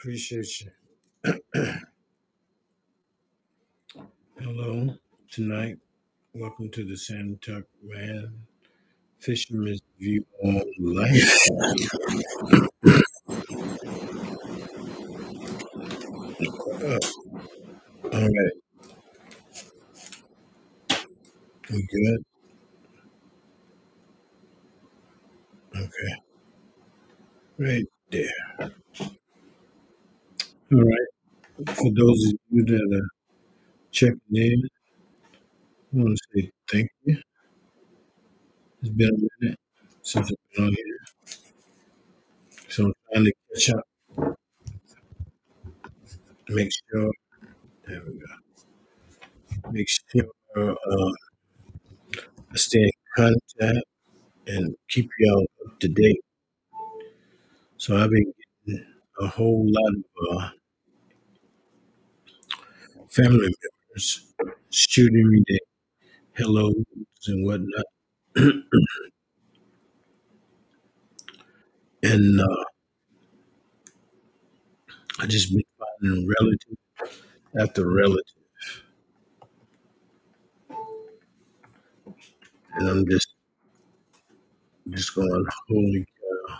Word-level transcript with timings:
Appreciate 0.00 0.62
you. 0.62 0.70
Hello, 4.40 4.94
tonight. 5.30 5.76
Welcome 6.32 6.70
to 6.70 6.84
the 6.86 6.94
Santuck 6.94 7.64
Man 7.84 8.32
Fisherman's 9.18 9.82
View 9.98 10.24
on 10.42 10.64
Life. 10.78 11.48
Uh, 16.82 16.98
all 18.10 18.20
right, 18.22 18.52
we 21.70 21.86
good? 21.92 22.24
Okay, 25.76 26.14
right 27.58 27.84
there. 28.10 28.70
All 30.72 30.78
right. 30.78 31.69
For 31.80 31.90
those 31.90 32.26
of 32.28 32.34
you 32.50 32.64
that 32.64 32.96
are 33.02 33.08
checking 33.92 34.20
in, 34.34 34.62
I 35.92 35.96
want 35.98 36.18
to 36.18 36.40
say 36.42 36.50
thank 36.70 36.88
you. 37.04 37.16
It's 38.82 38.90
been 38.90 39.08
a 39.08 39.44
minute 39.44 39.58
since 40.02 40.30
I've 40.30 40.36
been 40.56 40.64
on 40.66 40.70
here, 40.74 40.96
so 42.68 42.84
I'm 42.86 42.92
trying 43.12 43.24
to 43.24 43.32
catch 43.54 43.70
up. 43.70 43.84
Make 46.50 46.70
sure. 46.90 47.10
There 47.86 48.02
we 48.06 48.18
go. 48.20 48.26
Make 49.72 49.88
sure 49.88 50.28
uh, 50.56 50.74
I 52.52 52.56
stay 52.56 52.82
in 52.82 52.90
contact 53.16 53.84
and 54.48 54.76
keep 54.90 55.10
y'all 55.20 55.46
up 55.66 55.80
to 55.80 55.88
date. 55.88 56.20
So 57.78 57.96
I've 57.96 58.10
been 58.10 58.32
getting 58.66 58.84
a 59.20 59.26
whole 59.26 59.66
lot 59.68 59.94
of 59.94 60.04
uh, 60.44 60.50
family 63.10 63.50
members 63.62 64.32
shooting 64.70 65.28
me 65.30 65.42
their 65.48 65.58
hellos 66.34 66.76
and 67.28 67.46
whatnot. 67.46 67.86
and 72.02 72.40
uh, 72.40 72.64
I 75.20 75.26
just 75.26 75.50
been 75.52 75.62
finding 75.78 76.28
relative 76.28 76.76
after 77.60 77.88
relative. 77.90 78.36
And 82.74 82.88
I'm 82.88 83.06
just 83.08 83.34
just 84.90 85.14
going, 85.14 85.44
holy 85.68 86.04
cow. 86.48 86.56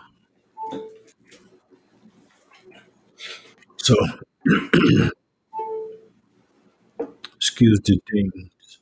So 3.78 3.94
excuse 7.40 7.80
the 7.84 7.98
things. 8.12 8.78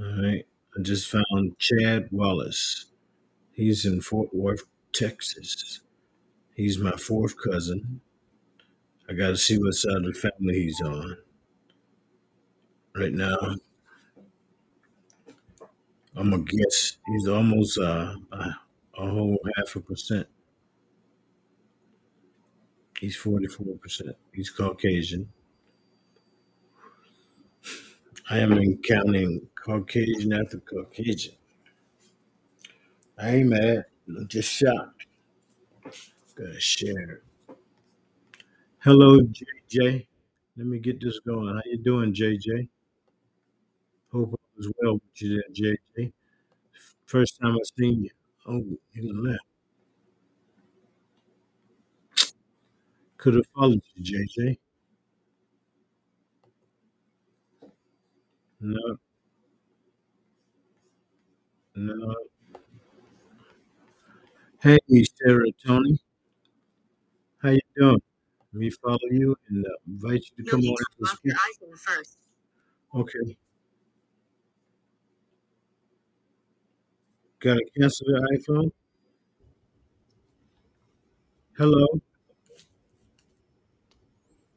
All 0.00 0.22
right. 0.22 0.44
I 0.76 0.82
just 0.82 1.08
found 1.08 1.56
Chad 1.58 2.08
Wallace. 2.10 2.86
He's 3.52 3.86
in 3.86 4.00
Fort 4.02 4.34
Worth, 4.34 4.64
Texas. 4.92 5.80
He's 6.54 6.78
my 6.78 6.92
fourth 6.92 7.36
cousin. 7.42 8.00
I 9.08 9.12
got 9.12 9.28
to 9.28 9.36
see 9.36 9.58
what 9.58 9.74
side 9.74 9.96
of 9.96 10.04
the 10.04 10.12
family 10.14 10.62
he's 10.62 10.80
on. 10.80 11.18
Right 12.94 13.12
now, 13.12 13.36
I'm 16.16 16.32
a 16.32 16.38
guess 16.38 16.98
he's 17.06 17.26
almost 17.28 17.78
uh, 17.78 18.14
a, 18.32 18.36
a 18.98 19.10
whole 19.10 19.38
half 19.56 19.74
a 19.76 19.80
percent. 19.80 20.26
He's 23.00 23.16
44%. 23.16 24.14
He's 24.32 24.50
Caucasian. 24.50 25.32
I 28.30 28.38
am 28.38 28.52
encountering 28.52 29.48
Caucasian 29.56 30.32
after 30.32 30.60
Caucasian. 30.60 31.34
I 33.18 33.30
ain't 33.36 33.48
mad. 33.48 33.86
I'm 34.06 34.28
just 34.28 34.52
shocked. 34.52 35.06
Gotta 36.36 36.60
share. 36.60 37.22
Hello, 38.78 39.18
JJ. 39.18 40.06
Let 40.56 40.66
me 40.68 40.78
get 40.78 41.00
this 41.00 41.18
going. 41.18 41.52
How 41.52 41.60
you 41.66 41.78
doing, 41.78 42.14
JJ? 42.14 42.68
Hope 44.12 44.30
all 44.30 44.38
is 44.58 44.70
well 44.80 44.94
with 44.94 45.02
you 45.16 45.42
there, 45.52 45.76
JJ. 45.98 46.12
First 47.06 47.40
time 47.42 47.56
I've 47.56 47.70
seen 47.76 48.04
you. 48.04 48.10
Oh, 48.46 48.64
you 48.92 49.08
done 49.08 49.24
left. 49.24 49.40
Could 53.16 53.34
have 53.34 53.46
followed 53.56 53.82
you, 53.96 54.26
JJ. 54.28 54.58
No, 58.60 58.96
no. 61.76 62.14
Hey, 64.62 64.78
Sarah 65.16 65.46
Tony. 65.66 65.98
How 67.42 67.50
you 67.50 67.60
doing? 67.74 67.98
Let 68.52 68.60
me 68.60 68.70
follow 68.70 68.98
you 69.10 69.34
and 69.48 69.64
uh, 69.64 69.68
invite 69.86 70.24
you 70.36 70.44
to 70.44 70.50
You'll 70.50 70.50
come 70.50 70.60
need 70.60 70.70
on 70.72 70.76
to 70.76 70.84
and 70.98 71.08
unlock 71.08 71.18
your 71.22 71.36
speak. 71.36 71.68
iPhone 71.68 71.78
first. 71.78 72.18
Okay. 72.94 73.36
Gotta 77.38 77.64
cancel 77.78 78.06
the 78.08 78.38
iPhone. 78.38 78.70
Hello. 81.56 81.86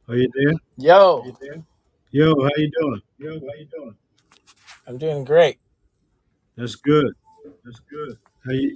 Are 0.10 0.18
you 0.18 0.30
there? 0.36 0.50
Are 0.54 0.60
Yo, 0.78 1.24
you 1.26 1.38
there? 1.40 1.64
Yo, 2.12 2.36
how 2.44 2.50
you 2.58 2.70
doing? 2.82 3.02
Yo, 3.24 3.40
how 3.40 3.54
you 3.58 3.66
doing? 3.74 3.96
I'm 4.86 4.98
doing 4.98 5.24
great. 5.24 5.58
That's 6.58 6.76
good. 6.76 7.14
That's 7.64 7.80
good. 7.90 8.18
How 8.46 8.52
you? 8.52 8.76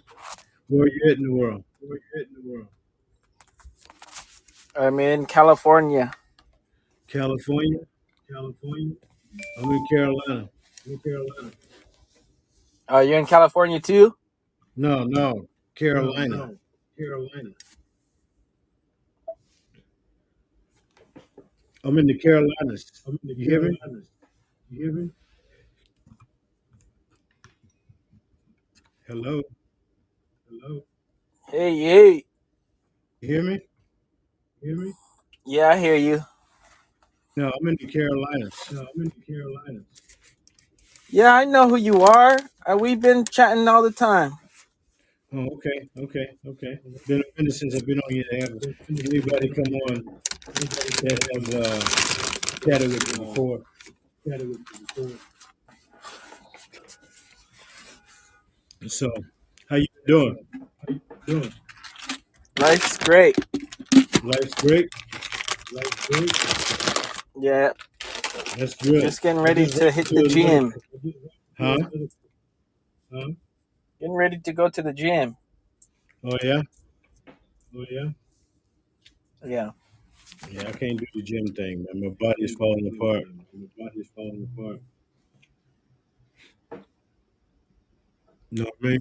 Where 0.69 0.83
are 0.83 0.87
you 0.87 1.01
at 1.11 1.17
in 1.17 1.23
the 1.23 1.33
world? 1.33 1.65
Where 1.81 1.91
are 1.91 1.99
you 2.15 2.21
at 2.21 2.27
in 2.29 2.33
the 2.41 2.49
world? 2.49 2.67
I'm 4.79 5.01
in 5.01 5.25
California. 5.25 6.13
California. 7.09 7.79
California. 8.31 8.95
I'm 9.61 9.69
in 9.69 9.85
Carolina. 9.91 10.49
I'm 10.85 10.91
in 10.93 10.99
Carolina. 10.99 11.51
Are 12.87 13.03
you 13.03 13.15
in 13.15 13.25
California 13.25 13.81
too? 13.81 14.15
No, 14.77 15.03
no, 15.03 15.33
No, 15.33 15.45
Carolina. 15.75 16.35
no. 16.37 16.57
Carolina. 16.97 17.49
I'm 21.83 21.97
in 21.97 22.05
the 22.07 22.17
Carolinas. 22.17 23.03
I'm 23.05 23.19
in 23.23 23.27
the 23.27 23.33
You 23.35 23.49
hear 23.49 23.61
me? 23.61 23.77
Carolinas. 23.77 24.07
You 24.69 24.79
hear 24.83 24.93
me? 24.93 25.11
Hello. 29.07 29.41
Hello. 30.49 30.81
Hey, 31.49 31.79
hey. 31.79 32.25
You 33.21 33.29
hear 33.29 33.43
me? 33.43 33.59
You 34.61 34.75
hear 34.75 34.85
me? 34.85 34.93
Yeah, 35.45 35.69
I 35.69 35.77
hear 35.79 35.95
you. 35.95 36.21
No, 37.37 37.47
I'm 37.51 37.67
in 37.67 37.77
the 37.79 37.87
Carolinas. 37.87 38.55
No, 38.71 38.81
I'm 38.81 39.01
in 39.03 39.11
the 39.15 39.21
Carolinas. 39.25 39.85
Yeah, 41.09 41.33
I 41.33 41.45
know 41.45 41.69
who 41.69 41.77
you 41.77 42.01
are. 42.01 42.39
Uh, 42.65 42.77
we've 42.77 43.01
been 43.01 43.25
chatting 43.25 43.67
all 43.67 43.83
the 43.83 43.91
time. 43.91 44.33
Oh, 45.33 45.47
okay, 45.55 45.89
okay, 45.97 46.27
okay. 46.47 46.79
Been 47.07 47.21
a 47.21 47.41
minute 47.41 47.53
since 47.53 47.75
I've 47.75 47.85
been 47.85 47.99
on 47.99 48.15
your 48.15 48.25
app. 48.43 48.51
Anybody 48.89 49.49
come 49.49 49.73
on 49.89 50.05
that 51.01 51.19
have 51.33 51.49
uh, 51.55 51.85
chatted 52.65 52.91
with 52.91 53.05
me 53.07 53.25
before? 53.25 53.61
Chatted 54.27 54.49
with 54.49 54.59
you 54.97 55.05
before. 55.05 55.19
So, 58.89 59.09
how 59.69 59.77
you 59.77 59.87
doing? 60.05 60.37
How 60.53 60.59
you 60.89 61.01
doing? 61.25 61.53
Life's 62.59 62.97
great. 62.97 63.37
Life's 64.23 64.53
great. 64.55 64.89
Life's 65.71 66.07
great. 66.07 66.31
Yeah, 67.39 67.71
That's 68.57 68.75
good. 68.75 69.01
just 69.01 69.21
getting 69.21 69.41
ready 69.41 69.65
just 69.65 69.77
to 69.77 69.91
hit 69.91 70.09
the 70.09 70.27
gym. 70.27 70.73
Huh? 71.57 71.77
Huh? 73.13 73.27
Getting 73.99 74.15
ready 74.15 74.39
to 74.39 74.53
go 74.53 74.69
to 74.69 74.81
the 74.81 74.93
gym. 74.93 75.37
Oh 76.23 76.37
yeah. 76.43 76.61
Oh 77.75 77.85
yeah. 77.89 78.09
Yeah. 79.45 79.71
Yeah, 80.45 80.67
I 80.67 80.71
can't 80.71 80.99
do 80.99 81.05
the 81.13 81.21
gym 81.21 81.47
thing, 81.53 81.85
man. 81.85 82.01
My 82.01 82.09
body's 82.19 82.55
falling 82.55 82.87
apart. 82.87 83.23
My 83.53 83.67
body's 83.77 84.09
falling 84.15 84.49
apart. 84.53 84.81
You 88.49 88.63
know 88.63 88.69
what 88.79 88.89
I 88.89 88.91
mean? 88.93 88.99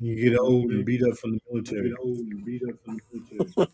You 0.00 0.16
get 0.30 0.38
old 0.38 0.70
and 0.72 0.84
beat 0.84 1.02
up 1.04 1.18
from 1.18 1.32
the 1.34 1.40
military. 1.50 1.88
You 1.88 1.88
military. 1.88 1.90
get 1.96 1.98
old 2.00 2.18
and 2.18 2.44
beat 2.44 2.62
up 2.68 2.76
from 2.84 2.96
the 2.96 3.02
military. 3.12 3.54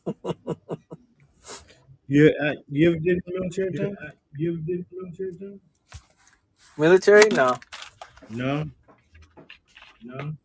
You 2.06 2.26
uh, 2.42 2.54
you 2.68 2.90
ever 2.90 2.98
did 2.98 3.22
the 3.24 3.32
military 3.32 3.72
Yeah, 3.72 3.88
time? 3.88 3.96
You 4.36 4.52
ever 4.52 4.60
did 4.62 4.86
the 4.90 4.96
military 5.02 5.34
time? 5.38 5.60
Military? 6.76 7.28
No. 7.30 7.54
No. 8.28 8.70
No. 10.02 10.36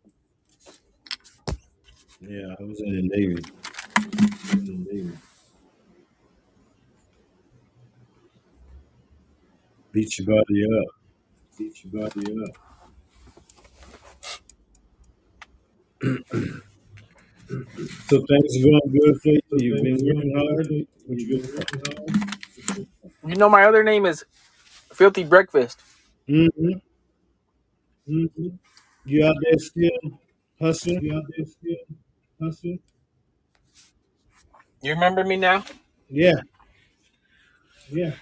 Yeah, 2.19 2.55
I 2.59 2.63
was 2.63 2.81
in 2.81 2.95
the 2.95 3.01
navy. 3.03 3.35
Navy. 3.95 4.51
In 4.51 4.65
the 4.65 4.73
Navy. 4.93 5.17
Beat 9.95 10.19
your 10.19 10.27
body 10.27 10.65
up. 10.65 10.89
Beat 11.57 11.85
your 11.85 12.03
body 12.03 12.25
up. 12.43 12.55
So 18.07 18.23
things 18.27 18.57
are 18.57 18.63
going 18.63 18.81
good 18.91 19.21
for 19.21 19.29
you. 19.29 19.41
You've 19.51 19.83
been 19.83 20.15
working 20.15 20.35
hard. 20.35 20.67
you 20.69 20.87
You've 21.07 21.29
been 21.29 21.55
working 21.55 21.81
hard. 21.85 22.87
You 23.27 23.35
know, 23.35 23.49
my 23.49 23.65
other 23.65 23.83
name 23.83 24.05
is 24.05 24.25
Filthy 24.93 25.23
Breakfast. 25.23 25.81
Mm-hmm. 26.29 26.71
Mm-hmm. 28.09 28.47
You 29.05 29.25
out 29.25 29.35
there 29.41 29.59
still 29.59 30.19
hustling? 30.59 31.01
You 31.03 31.15
out 31.15 31.23
there 31.35 31.45
still 31.45 31.97
hustling? 32.41 32.79
You 34.81 34.93
remember 34.93 35.23
me 35.23 35.37
now? 35.37 35.63
Yeah. 36.09 36.41
Yeah. 37.89 38.13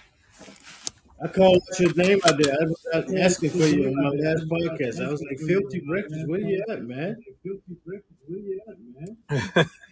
I 1.24 1.28
called 1.28 1.62
what's 1.66 1.80
your 1.80 1.94
name 1.94 2.20
out 2.26 2.38
there. 2.38 2.52
I 2.52 2.64
was 2.66 2.86
out 2.94 3.04
Yeah, 3.08 3.24
asking 3.24 3.50
for 3.50 3.66
you 3.66 3.88
on 3.88 4.00
my 4.02 4.10
last 4.10 4.46
podcast. 4.48 5.00
I 5.04 5.10
was 5.10 5.22
like, 5.22 5.38
Filthy 5.40 5.80
Breakfast, 5.80 6.26
where 6.28 6.40
you 6.40 6.64
at, 6.68 6.82
man? 6.84 7.16
Filthy 7.42 7.76
breakfast, 7.84 8.20
where 8.26 8.38
you 8.38 8.60
at, 8.68 8.76
man? 8.78 9.16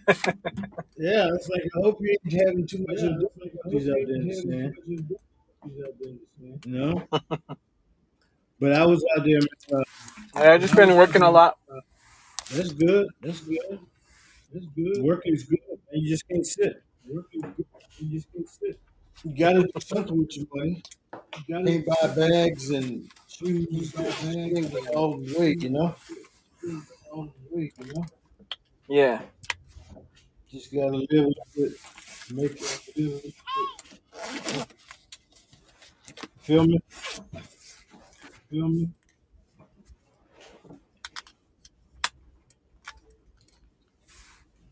Yeah, 0.96 1.24
I 1.28 1.32
was 1.32 1.48
like, 1.48 1.62
I 1.76 1.80
hope 1.80 1.98
you 2.00 2.10
ain't 2.24 2.46
having 2.46 2.66
too 2.66 2.84
much 2.88 3.02
Yeah, 3.02 3.08
of 3.10 3.18
it's 3.20 3.36
like, 3.40 3.52
I 3.64 3.68
hope 3.72 3.82
difficulties 3.82 3.88
you 3.88 3.94
out 3.94 3.98
ain't 3.98 4.08
there 4.08 4.16
in 4.16 4.28
having 4.28 4.30
too 4.30 4.50
much 4.52 4.98
of 4.98 5.08
difficulties 5.08 5.84
out 5.84 5.94
there 5.98 6.08
in 6.10 6.18
the 6.18 6.26
stand. 6.38 6.64
You 6.64 6.72
know? 6.72 7.08
But 8.58 8.72
I 8.72 8.86
was 8.86 9.04
out 9.16 9.24
there, 9.24 9.40
uh, 9.72 9.84
I 10.34 10.58
just 10.58 10.74
been 10.76 10.96
working 10.96 11.22
a 11.22 11.30
lot. 11.30 11.58
that's 12.50 12.72
good. 12.72 13.08
That's 13.20 13.40
good. 13.40 13.80
That's 14.52 14.66
good. 14.66 15.02
Working 15.02 15.34
is 15.34 15.44
good, 15.44 15.58
and 15.90 16.02
you 16.02 16.08
just 16.08 16.28
can't 16.28 16.46
sit. 16.46 16.82
Work 17.06 17.26
is 17.32 17.42
good. 17.42 17.66
You 17.98 18.10
just 18.10 18.32
can't 18.32 18.48
sit. 18.48 18.80
You 19.24 19.36
gotta 19.36 19.62
do 19.62 19.80
something 19.80 20.16
with 20.18 20.36
your 20.36 20.46
money. 20.54 20.82
You 21.48 21.54
gotta 21.54 21.84
buy 21.86 22.14
bags 22.14 22.70
and 22.70 23.10
shoes 23.28 23.92
bags 23.92 24.74
and 24.74 24.88
all 24.90 25.18
the 25.18 25.34
way, 25.38 25.56
you 25.58 25.70
know? 25.70 25.94
things 26.62 26.92
on 27.12 27.32
the 27.50 27.56
way, 27.56 27.72
you 27.78 27.94
know? 27.94 28.04
Yeah. 28.88 29.22
Just 30.50 30.72
gotta 30.72 30.96
live 31.10 31.26
with 31.56 31.56
it. 31.56 31.80
Make 32.34 32.52
it 32.52 32.58
Feel, 32.94 33.20
feel 36.40 36.66
me? 36.66 36.78
feel 38.50 38.68
me? 38.68 38.88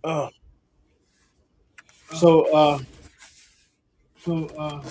Oh. 0.04 0.30
So 2.12 2.42
uh 2.54 2.78
So, 4.22 4.46
uh, 4.58 4.82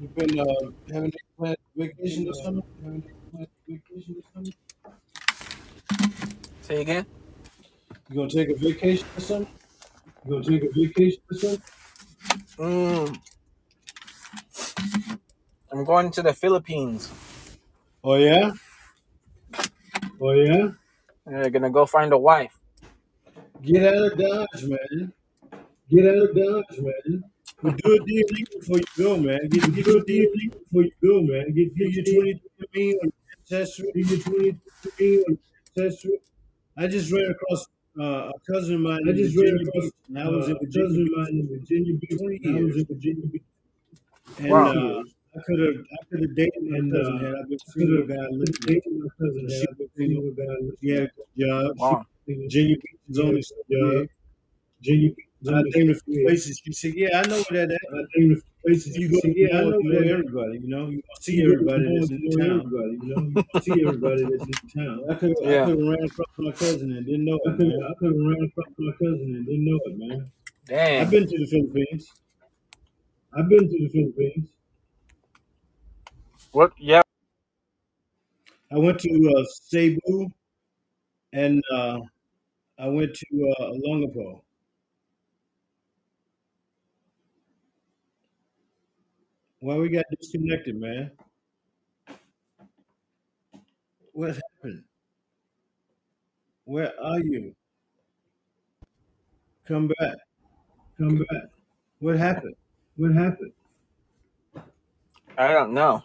you've 0.00 0.14
been 0.14 0.40
uh 0.40 0.44
having 0.88 1.12
any 1.12 1.12
planned 1.36 1.56
vacation 1.76 2.24
this 2.24 2.42
summer? 2.42 2.62
having 2.82 3.04
a 3.38 3.46
vacation 3.68 4.14
this 4.16 4.24
summer? 4.32 4.96
Say 6.62 6.80
again? 6.80 7.04
You 8.08 8.16
gonna 8.16 8.30
take 8.30 8.48
a 8.48 8.54
vacation 8.54 9.06
this 9.14 9.26
summer? 9.26 9.46
You 10.24 10.30
gonna 10.30 10.44
take 10.44 10.62
a 10.64 10.72
vacation 10.72 11.22
this 11.28 11.42
summer? 11.42 11.58
Mm. 12.56 13.18
I'm 15.70 15.84
going 15.84 16.10
to 16.12 16.22
the 16.22 16.32
Philippines. 16.32 17.12
Oh 18.02 18.14
yeah? 18.14 18.52
Oh, 20.18 20.32
yeah? 20.32 20.68
I'm 21.26 21.52
gonna 21.52 21.68
go 21.68 21.84
find 21.84 22.10
a 22.14 22.18
wife. 22.18 22.58
Get 23.60 23.84
out 23.84 24.12
of 24.12 24.18
Dodge, 24.18 24.64
man. 24.64 25.12
Get 25.90 26.06
out 26.06 26.16
of 26.30 26.34
Dodge, 26.36 26.78
man. 26.80 27.24
We 27.62 27.70
do 27.72 27.94
a 27.94 27.98
DNA 28.00 28.44
before 28.58 28.78
you 28.78 28.84
go, 28.98 29.16
man. 29.18 29.48
Get, 29.48 29.62
Get, 29.62 29.74
get 29.74 29.86
do 29.86 29.92
your 29.92 30.00
a 30.00 30.04
DNA 30.04 30.30
DNA, 30.40 30.52
before 30.70 30.82
you 30.84 30.92
go, 31.02 31.22
man. 31.22 31.52
Get, 31.54 31.74
get 31.74 31.90
get 31.92 31.94
your 31.94 32.04
your 32.04 32.04
23 32.04 32.98
on 33.02 33.12
ancestry. 33.38 33.94
Do 33.94 34.00
your 34.00 34.18
23 34.20 35.24
on 35.28 35.38
ancestry. 35.76 36.18
I 36.76 36.86
just 36.88 37.12
ran 37.12 37.30
across 37.30 37.66
uh, 38.00 38.30
a 38.34 38.40
cousin 38.52 38.76
of 38.76 38.80
mine 38.82 39.00
I 39.08 39.12
just 39.12 39.36
ran 39.36 39.54
across 39.60 39.90
Beach, 40.08 40.24
I 40.24 40.28
was 40.28 40.48
uh, 40.48 40.50
in 40.50 40.56
a 40.56 40.58
Virginia 40.60 40.72
cousin 40.78 41.02
of 41.02 41.10
mine 41.16 41.34
in 41.40 41.48
Virginia 41.48 41.94
Beach. 42.00 42.18
20 42.18 42.40
I 42.46 42.60
was 42.60 42.76
in 42.76 42.86
Virginia 42.86 43.26
Beach 43.28 43.42
And 44.38 44.48
Wow. 44.48 44.72
uh, 44.72 45.02
I 45.36 45.40
could 45.46 45.60
have 45.60 45.76
I 45.92 46.04
could 46.10 46.20
have 46.22 46.36
dated 46.36 46.62
my 46.64 46.78
And 46.78 46.92
cousin 46.92 47.18
uh, 47.18 47.20
had 47.20 47.34
I 47.34 47.42
been 47.48 47.58
single 47.66 48.04
could 48.06 48.48
have 48.48 48.60
dated 48.66 48.92
my 48.98 49.08
cousin 49.18 49.48
had 49.48 49.68
I 49.68 49.72
been 49.78 49.88
single. 49.96 50.22
single 50.24 50.32
guy 50.32 50.76
She 50.80 50.90
had 50.90 51.02
a 51.04 51.10
good 51.16 51.46
job. 51.46 51.76
Wow. 51.76 52.06
Virginia 52.26 52.76
Beach 52.76 53.00
is 53.10 53.18
only 53.18 53.42
good 53.70 54.08
Virginia 54.80 55.10
Beach 55.16 55.23
I 55.52 55.62
only 55.62 55.70
so 55.72 55.80
named 55.80 55.90
a 55.90 55.94
few 55.94 56.14
big. 56.14 56.24
places. 56.24 56.60
She 56.64 56.72
said, 56.72 56.92
"Yeah, 56.94 57.20
I 57.20 57.26
know 57.26 57.42
where 57.48 57.66
that 57.66 57.74
at." 57.74 57.80
I 57.94 58.02
named 58.16 58.32
a 58.32 58.36
few 58.36 58.52
places. 58.66 58.96
You 58.96 59.08
She 59.08 59.12
go 59.12 59.20
said, 59.20 59.32
to 59.36 59.36
"Yeah, 59.36 59.58
I 59.60 59.62
New 59.62 59.66
know 59.66 59.76
York, 59.76 59.82
you 59.82 59.92
know 59.92 60.02
where 60.02 60.04
that." 60.04 60.18
everybody. 60.18 60.58
You 60.60 60.68
know, 60.68 60.86
you 60.88 61.02
gonna 61.02 61.20
see 61.20 61.40
You 61.40 61.44
go 61.44 61.54
to 61.54 61.64
everybody 61.64 61.84
New 61.84 61.98
that's 61.98 62.08
York, 62.08 62.10
in 62.10 62.22
you 62.22 62.30
know 62.36 62.46
town. 62.46 62.60
everybody. 62.60 62.92
You 63.02 63.08
know, 63.14 63.22
you 63.24 63.36
gonna 63.52 63.60
see 63.60 63.82
everybody 63.82 64.24
that's 64.26 64.46
in 64.48 64.60
town. 64.74 65.04
I 65.10 65.14
could 65.14 65.34
I 65.46 65.54
Yeah. 65.54 65.62
could 65.62 65.78
have 65.78 65.88
ran 65.88 66.04
across 66.04 66.32
my 66.38 66.52
cousin 66.52 66.92
and 66.96 67.06
didn't 67.06 67.24
know 67.26 67.38
I 67.46 67.50
it, 67.50 67.56
could 67.56 67.68
man. 67.68 67.88
I 67.88 67.94
could 67.98 68.10
have 68.12 68.26
ran 68.28 68.42
across 68.48 68.72
my 68.78 68.92
cousin 68.92 69.28
and 69.36 69.46
didn't 69.46 69.64
know 69.66 69.80
it, 69.86 69.98
man. 69.98 70.32
Damn. 70.66 71.06
I've 71.06 71.10
been 71.10 71.26
to 71.26 71.38
the 71.38 71.46
Philippines. 71.46 72.14
I've 73.34 73.50
been 73.50 73.68
to 73.68 73.78
the 73.78 73.88
Philippines. 73.90 74.48
What? 76.52 76.72
Yeah. 76.78 77.02
I 78.70 78.76
went 78.78 79.00
to 79.00 79.34
uh, 79.38 79.44
Cebu 79.44 80.30
and 81.32 81.62
uh, 81.72 82.00
I 82.78 82.88
went 82.88 83.14
to 83.14 83.54
uh, 83.58 83.64
Olongapo. 83.72 84.43
Why 89.64 89.76
we 89.78 89.88
got 89.88 90.04
disconnected, 90.10 90.76
man? 90.76 91.10
What 94.12 94.36
happened? 94.36 94.84
Where 96.64 96.92
are 97.00 97.20
you? 97.20 97.56
Come 99.66 99.88
back. 99.88 100.16
Come 100.98 101.18
back. 101.18 101.44
What 102.00 102.18
happened? 102.18 102.56
What 102.96 103.12
happened? 103.14 103.54
I 105.38 105.48
don't 105.52 105.72
know. 105.74 106.02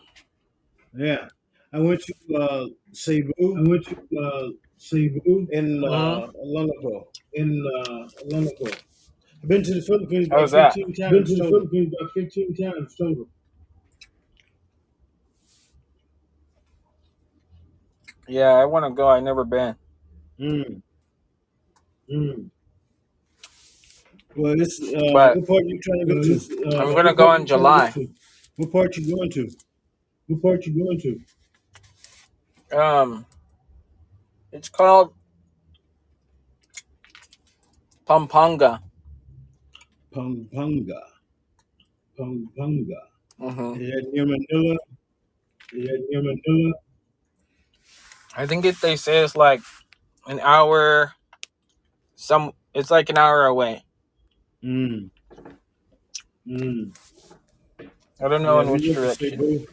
Yeah, 0.94 1.28
I 1.74 1.80
went 1.80 2.02
to 2.02 2.36
uh, 2.36 2.66
Cebu 2.94 3.32
I 3.58 3.62
went 3.68 3.86
to 3.86 3.96
uh, 4.20 4.50
Cebu 4.78 5.48
in 5.52 5.84
Uh-huh. 5.84 6.22
uh, 6.24 6.28
Olongapo. 6.44 7.08
in 7.34 7.50
uh. 7.86 8.08
I've 9.44 9.50
been 9.50 9.64
to 9.64 9.74
the 9.74 9.82
Philippines 9.82 10.30
How 10.30 10.38
about 10.38 10.42
was 10.42 10.52
that? 10.54 10.74
15 10.74 10.94
Been 11.10 11.24
times 11.24 11.34
to 11.34 11.36
the. 11.36 11.46
Philippines 11.50 11.94
about 12.00 12.12
15 12.14 12.56
times 12.56 12.96
total. 12.96 13.30
Yeah, 18.30 18.54
I 18.54 18.66
want 18.66 18.86
to 18.86 18.92
go. 18.92 19.10
I 19.10 19.20
never 19.20 19.44
been. 19.44 19.76
Mm. 20.40 20.82
Mm. 22.14 22.50
Well, 24.36 24.56
this 24.56 24.80
uh, 24.82 25.14
But 25.14 25.36
what 25.38 25.48
part 25.48 25.66
you 25.66 25.80
trying 25.82 26.08
to 26.08 26.14
go 26.14 26.22
to? 26.22 26.78
uh, 26.78 26.82
I'm 26.84 26.94
gonna 26.96 27.14
go 27.16 27.26
part 27.28 27.42
in 27.42 27.42
you 27.42 27.48
trying 27.48 27.48
to 27.48 27.48
go 27.48 27.56
July. 27.58 27.92
to? 27.92 28.10
What 28.58 28.72
part 28.72 28.98
you 28.98 29.16
going 29.16 29.32
to? 29.32 29.50
What 30.28 30.42
part 30.44 30.66
you 30.68 30.86
going 30.86 31.00
to? 32.70 32.78
Um, 32.78 33.26
it's 34.52 34.70
called 34.70 35.14
Pampanga. 38.06 38.80
Pampanga. 40.14 41.02
Pampanga. 42.16 43.02
hmm 43.40 43.82
Is 43.82 43.90
that 43.90 44.10
near 44.14 44.26
Manila? 44.28 44.78
Is 45.74 45.88
that 45.88 46.06
near 46.10 46.22
Manila? 46.22 46.74
I 48.40 48.46
think 48.48 48.64
it. 48.64 48.80
They 48.80 48.96
say 48.96 49.20
it's 49.20 49.36
like 49.36 49.60
an 50.26 50.40
hour. 50.40 51.14
Some. 52.16 52.54
It's 52.74 52.90
like 52.90 53.10
an 53.10 53.18
hour 53.18 53.46
away. 53.46 53.84
Mm. 54.64 55.10
Mm. 56.48 56.98
I 58.22 58.28
don't 58.28 58.42
know 58.44 58.56
Yeah, 58.56 58.62
in 58.62 58.68
we 58.68 58.74
which 58.74 58.82
went 58.84 58.96
to 58.96 59.02
direction. 59.02 59.30
Cebu. 59.32 59.68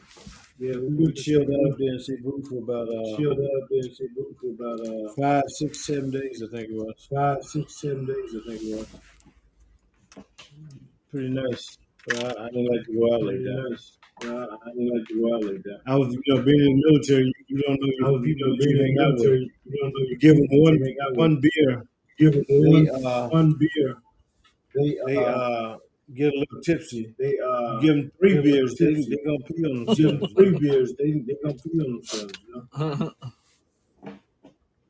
Yeah, 0.59 0.73
we 0.79 0.89
We 0.89 1.05
went 1.05 1.17
to 1.17 1.23
chilled 1.23 1.43
out 1.43 1.49
Cebu. 1.49 1.71
up 1.71 1.79
there 1.79 1.93
in 1.93 2.01
Cebu 2.01 2.43
for 2.49 2.59
about 2.59 2.89
uh, 2.89 3.17
Chilled 3.17 3.39
out 3.39 3.69
there 3.71 3.79
in 3.85 3.95
Cebu 3.95 4.37
for 4.41 4.51
about 4.65 4.81
uh, 4.89 5.13
five, 5.15 5.43
six, 5.49 5.87
seven 5.87 6.11
days, 6.11 6.43
I 6.43 6.57
think 6.57 6.71
it 6.71 6.75
was. 6.75 7.09
five, 7.15 7.43
six, 7.45 7.81
seven 7.81 8.07
days, 8.07 8.35
I 8.35 8.51
think 8.51 8.63
it 8.63 8.77
was. 8.79 10.25
Pretty 11.11 11.29
nice. 11.29 11.79
But 12.07 12.25
I, 12.39 12.45
I 12.45 12.49
didn't 12.49 12.67
like 12.75 12.87
to 12.87 12.93
go 12.99 13.15
out 13.15 13.23
like 13.23 13.37
Pretty 13.37 13.45
that. 13.45 13.67
nice. 13.71 13.99
Uh, 14.27 14.57
I 14.67 14.71
didn't 14.71 14.91
like 14.99 15.07
to 15.09 15.21
go 15.21 15.35
out 15.35 15.45
like 15.45 15.63
that. 15.63 15.81
I 15.87 15.95
was, 15.97 16.13
you 16.15 16.35
know, 16.35 16.43
being 16.43 16.61
in 16.61 16.81
the 16.81 16.83
military, 16.91 17.25
you, 17.27 17.33
you 17.49 17.63
don't 17.63 17.81
know 17.81 17.93
I 18.03 18.11
your 18.11 18.11
was, 18.11 18.23
you 18.27 18.37
know, 18.37 18.57
being 18.59 18.77
in 18.77 18.95
the 18.95 19.03
military, 19.05 19.51
you 19.65 19.79
don't 19.81 19.93
know 19.95 20.07
You 20.09 20.19
give 20.19 20.37
them 20.37 20.47
one, 20.51 20.75
you 20.79 20.85
hang 20.85 20.97
out 21.07 21.17
with. 21.17 21.19
one 21.19 21.41
beer, 21.41 21.85
Give 22.19 22.33
them 22.33 22.45
one, 22.49 22.89
uh, 23.05 23.29
one 23.29 23.55
beer. 23.59 23.97
They, 24.75 24.99
they 25.07 25.25
uh, 25.25 25.33
uh, 25.35 25.79
get 26.15 26.33
a 26.35 26.39
little 26.39 26.61
tipsy. 26.63 27.15
they, 27.19 27.39
uh, 27.39 27.81
give 27.81 27.97
them 27.97 28.13
three 28.19 28.43
beers, 28.43 28.75
they 28.79 28.93
they 28.95 29.17
gonna 29.25 29.39
pee 29.49 29.65
on 29.65 29.85
Give 29.95 30.09
them 30.09 30.27
three 30.37 30.59
beers, 30.59 30.95
they, 30.99 31.13
they 31.13 31.37
gonna 31.43 31.55
pee 31.55 31.81
on 31.81 31.93
themselves, 31.95 32.35
you 32.47 32.55
know? 32.55 33.13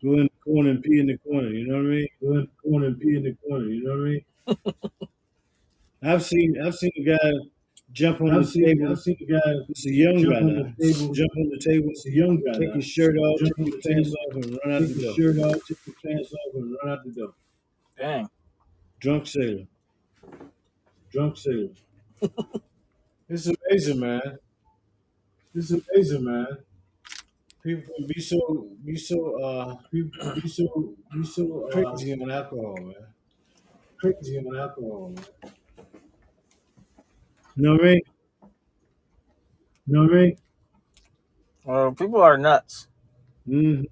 Go 0.03 0.13
in 0.15 0.25
the 0.25 0.31
corner 0.45 0.71
and 0.71 0.83
pee 0.83 0.99
in 1.01 1.07
the 1.07 1.19
corner. 1.19 1.49
You 1.51 1.67
know 1.67 1.77
what 1.77 1.87
I 1.87 1.89
mean? 1.97 2.09
Go 2.23 2.31
in 2.33 2.41
the 2.41 2.49
corner 2.63 2.87
and 2.87 2.99
pee 3.01 3.17
in 3.17 3.23
the 3.25 3.35
corner, 3.35 3.67
you 3.67 3.83
know 3.85 3.91
what 3.91 4.07
I 4.07 4.11
mean? 4.11 4.25
I've 6.03 6.25
seen 6.25 6.61
I've 6.63 6.75
seen 6.75 6.93
a 6.97 7.03
guy 7.03 7.31
jump 7.97 8.21
on 8.21 8.31
I've 8.31 8.43
the 8.43 8.47
seen 8.47 8.65
table. 8.65 8.91
I've 8.91 9.01
seen 9.01 9.17
a 9.21 9.25
guy 9.33 9.53
It's 9.71 9.87
a 9.87 9.93
young 9.93 10.19
jump 10.23 10.35
guy 10.35 10.41
on 10.41 10.47
now. 10.47 10.75
the 10.79 10.93
table. 10.93 11.15
Jump 11.15 11.33
on 11.37 11.49
the 11.51 11.59
table, 11.59 11.89
It's 11.91 12.07
a 12.07 12.13
young 12.13 12.37
guy. 12.45 12.53
take 12.59 12.69
now. 12.69 12.75
his 12.75 12.87
shirt 12.87 13.17
off, 13.19 13.41
Jump 13.41 13.53
take 13.57 13.59
on 13.59 13.65
his 13.67 13.75
the 13.75 13.81
pants 13.89 14.11
table, 14.11 14.17
off, 14.21 14.35
and 14.37 14.59
run 14.65 14.75
out 14.75 14.81
take 14.81 14.89
the 14.89 14.95
his 14.95 15.03
door. 15.03 15.15
shirt 15.17 15.39
off, 15.39 15.61
take 15.69 15.79
his 15.85 15.95
pants 16.05 16.33
off, 16.33 16.55
and 16.55 16.77
run 16.83 16.93
out 16.93 17.05
the 17.05 17.11
door. 17.13 17.35
Dang. 17.99 18.29
Drunk 19.01 19.27
sailor. 19.27 19.67
Drunk 21.11 21.37
sailor. 21.37 21.71
It's 23.29 23.49
amazing, 23.49 23.99
man. 24.01 24.39
It's 25.55 25.73
amazing, 25.73 26.25
man. 26.25 26.47
People 27.65 27.95
can 27.97 28.07
be 28.07 28.21
so 28.21 28.69
be 28.85 28.97
so 28.97 29.19
uh 29.43 29.77
People 29.91 30.35
be 30.41 30.49
so 30.49 30.95
be 31.13 31.25
so 31.25 31.67
uh, 31.67 31.71
crazy 31.73 32.13
on 32.13 32.31
alcohol, 32.31 32.77
man. 32.81 32.95
crazy 33.99 34.39
on 34.39 34.57
alcohol, 34.57 35.13
man. 35.17 35.53
You 37.57 37.63
know 37.63 37.73
what 37.73 37.81
I 37.83 37.85
mean? 37.85 38.01
You 39.87 39.95
know 39.95 40.03
what 40.05 40.13
I 40.13 40.17
mean? 40.17 40.37
Well, 41.65 41.93
people 41.93 42.21
are 42.23 42.39
nuts. 42.39 42.89
hmm 43.47 43.83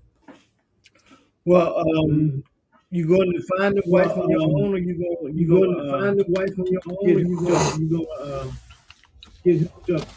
Well, 1.44 1.78
um, 1.78 1.87
Mm. 2.11 2.42
you 2.90 3.06
going 3.09 3.33
to 3.33 3.42
find 3.59 3.76
a 3.78 3.83
wife 3.87 4.12
on 4.16 4.30
your 4.30 4.42
own, 4.42 4.75
or 4.75 4.78
you 4.78 4.94
going 4.94 5.35
You 5.37 5.40
you 5.40 5.49
going 5.49 5.62
going 5.62 5.76
to 5.76 5.83
to 5.85 5.94
uh, 5.94 5.99
find 6.00 6.21
a 6.21 6.25
wife 6.28 6.59
on 6.59 6.66
your 6.66 6.83
own, 6.87 7.06
get 7.06 7.16
or 7.16 7.21
you 7.21 7.37
hooked 7.37 7.50
going 7.50 7.66
up? 7.66 7.80
you 7.80 7.88
going 7.90 8.06
to 8.06 8.40
um, 8.42 8.59
get 9.44 9.61
hooked 9.61 9.90
up? 9.90 10.09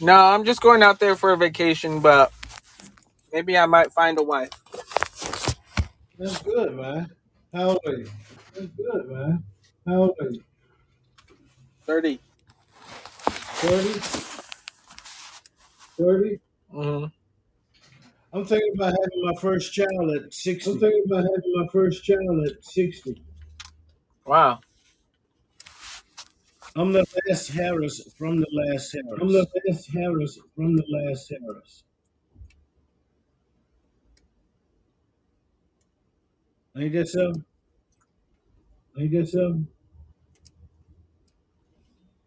No, 0.00 0.16
I'm 0.16 0.44
just 0.44 0.60
going 0.60 0.82
out 0.82 1.00
there 1.00 1.16
for 1.16 1.32
a 1.32 1.36
vacation, 1.36 2.00
but 2.00 2.32
maybe 3.32 3.56
I 3.56 3.66
might 3.66 3.92
find 3.92 4.18
a 4.18 4.22
wife. 4.22 4.50
That's 6.18 6.42
good, 6.42 6.74
man. 6.76 7.10
How 7.54 7.68
old 7.70 7.78
are 7.86 7.92
you? 7.94 8.10
That's 8.54 8.68
good, 8.76 9.08
man. 9.10 9.44
How 9.86 9.94
old 9.96 10.16
are 10.20 10.30
you? 10.30 10.42
30. 11.86 12.18
Thirty? 13.28 14.00
Thirty? 15.98 16.40
hmm 16.70 17.04
I'm 18.32 18.44
thinking 18.44 18.72
about 18.74 18.92
having 18.92 19.22
my 19.24 19.34
first 19.40 19.72
child 19.72 20.10
at 20.16 20.34
60. 20.34 20.50
I'm 20.70 20.78
60. 20.78 20.80
thinking 20.80 21.04
about 21.06 21.24
having 21.24 21.52
my 21.54 21.66
first 21.72 22.04
child 22.04 22.46
at 22.46 22.64
sixty. 22.64 23.22
Wow. 24.26 24.60
I'm 26.74 26.92
the 26.92 27.06
last 27.28 27.48
Harris 27.48 28.12
from 28.18 28.40
the 28.40 28.46
last 28.52 28.92
Harris. 28.92 29.20
I'm 29.22 29.28
the 29.32 29.46
last 29.66 29.90
Harris 29.90 30.38
from 30.54 30.76
the 30.76 30.84
last 30.88 31.30
Harris. 31.30 31.84
Ain't 36.76 36.92
that 36.92 37.08
so? 37.08 37.32
Ain't 38.98 39.12
that 39.12 39.28
so? 39.28 39.64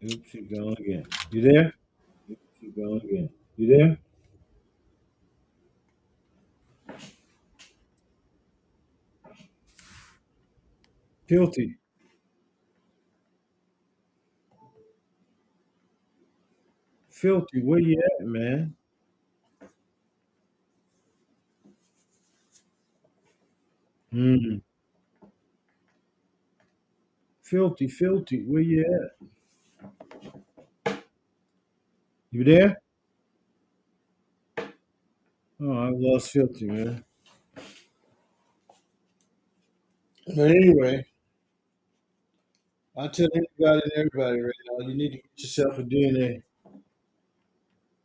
Oops, 0.04 0.34
you 0.34 0.42
going 0.42 0.76
again. 0.78 1.06
You 1.30 1.40
there? 1.40 1.74
Keep 2.60 2.76
going 2.76 3.00
again. 3.02 3.30
You 3.56 3.66
there? 3.68 3.98
Filthy. 11.26 11.78
Filthy, 17.10 17.60
where 17.60 17.78
you 17.78 18.02
at, 18.02 18.26
man? 18.26 18.74
Hmm. 24.12 24.58
Filthy, 27.42 27.86
filthy, 27.86 28.40
where 28.44 28.62
you 28.62 28.80
at? 28.82 29.28
You 32.32 32.44
there? 32.44 32.76
Oh, 35.60 35.72
I 35.72 35.90
lost 35.90 36.30
filthy, 36.32 36.66
man. 36.66 37.04
But 40.26 40.50
anyway, 40.50 41.04
I 42.96 43.08
tell 43.08 43.28
anybody 43.34 43.80
and 43.84 43.92
everybody 43.96 44.40
right 44.42 44.52
now, 44.78 44.86
you 44.86 44.94
need 44.94 45.10
to 45.12 45.16
get 45.16 45.30
yourself 45.38 45.78
a 45.78 45.82
DNA 45.82 46.42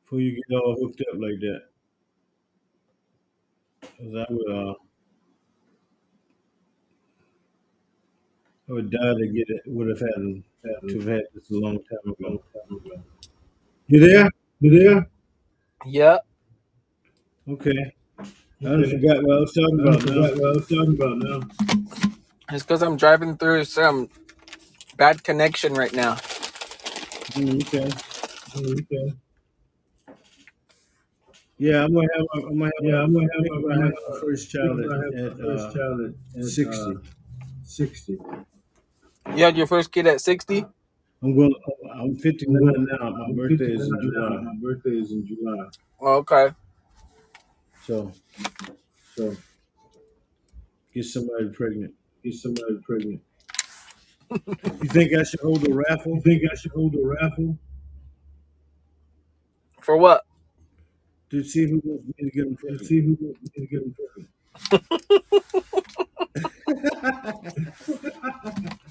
before 0.03 0.21
you 0.21 0.35
get 0.35 0.55
all 0.55 0.75
hooked 0.81 1.01
up 1.01 1.19
like 1.19 1.39
that. 1.41 1.61
Cause 3.81 4.15
I 4.15 4.33
would, 4.33 4.51
uh, 4.51 4.73
I 8.69 8.73
would 8.73 8.89
die 8.89 9.13
to 9.13 9.27
get 9.27 9.49
it. 9.49 9.61
Would 9.67 9.89
have 9.89 9.99
had, 9.99 10.43
had 10.63 10.89
to 10.89 10.99
have 10.99 11.07
had 11.07 11.23
this 11.33 11.51
a 11.51 11.55
long 11.55 11.79
time 11.83 12.11
ago. 12.11 12.43
You 13.87 13.99
there? 13.99 14.29
You 14.61 14.79
there? 14.79 15.09
Yep. 15.85 16.25
Okay. 17.49 17.93
I 18.61 18.63
done 18.63 18.85
forgot 18.89 19.23
what 19.23 19.37
I 19.37 19.39
was 19.41 19.53
talking 19.53 19.79
I 19.87 19.89
about 19.89 20.01
forgot 20.01 20.15
now. 20.15 20.21
what 20.35 20.45
I 20.49 20.51
was 20.53 20.67
talking 20.67 20.95
about 20.95 21.17
now. 21.19 21.41
It's 22.51 22.63
because 22.63 22.81
I'm 22.83 22.97
driving 22.97 23.37
through 23.37 23.65
some 23.65 24.09
bad 24.97 25.23
connection 25.23 25.73
right 25.73 25.93
now. 25.93 26.15
Mm, 27.35 27.61
okay. 27.67 27.89
Oh, 28.55 28.71
okay. 28.71 29.13
Yeah, 31.57 31.83
I'm 31.85 31.93
gonna 31.93 32.07
have. 32.15 32.25
I'm 32.35 32.59
gonna 32.59 32.65
have. 32.65 32.73
Yeah, 32.81 33.01
I'm 33.01 33.13
gonna 33.13 33.27
have 33.33 33.45
I'm 33.55 33.61
my, 33.61 33.75
gonna 33.75 33.83
have 33.83 33.83
have 33.85 33.93
my 34.09 34.19
first 34.21 34.49
child 34.51 34.79
at, 34.79 34.91
at 34.91 35.37
my 35.37 35.45
first 35.45 35.69
uh, 35.69 35.73
child 35.73 36.01
at, 36.01 36.39
at 36.41 36.45
sixty. 36.45 36.95
uh, 36.95 36.99
sixty. 37.63 38.17
You 39.35 39.43
had 39.43 39.57
your 39.57 39.67
first 39.67 39.91
kid 39.91 40.07
at 40.07 40.21
60? 40.21 40.65
I'm 41.23 41.35
going. 41.35 41.53
I'm 41.95 42.15
I'm 42.47 42.57
59 42.57 42.59
going. 42.59 42.75
now. 42.77 43.09
My 43.17 43.27
I'm 43.27 43.35
birthday 43.35 43.73
is 43.73 43.89
in 43.89 43.99
59 43.99 44.13
now. 44.15 44.29
July. 44.29 44.41
My 44.41 44.53
birthday 44.61 44.91
is 44.91 45.11
in 45.11 45.25
July. 45.27 45.67
Oh, 46.01 46.15
okay. 46.17 46.49
So 47.81 48.13
So 49.15 49.37
get 50.93 51.05
somebody 51.05 51.49
pregnant. 51.53 51.93
get 52.23 52.35
somebody 52.35 52.79
pregnant. 52.85 53.21
You 54.81 54.89
think 54.89 55.13
I 55.15 55.23
should 55.23 55.41
hold 55.41 55.67
a 55.67 55.71
raffle 55.73 56.15
You 56.15 56.21
think 56.21 56.43
I 56.51 56.55
should 56.55 56.71
hold 56.73 56.95
a 56.95 57.05
raffle 57.05 57.57
For 59.81 59.97
what? 59.97 60.23
to 61.31 61.43
see 61.43 61.69
who 61.69 61.81
wants 61.85 62.05
me 62.07 62.13
to 62.29 62.31
get 62.35 62.45
them 62.45 62.57
to 62.69 62.79
pregnant? 62.79 62.79
see 62.79 63.01
who 63.01 63.17
wants 63.21 63.39
me 63.41 63.49
to 63.55 63.67
get 63.67 63.81
them 63.81 63.95
pregnant? 63.95 64.29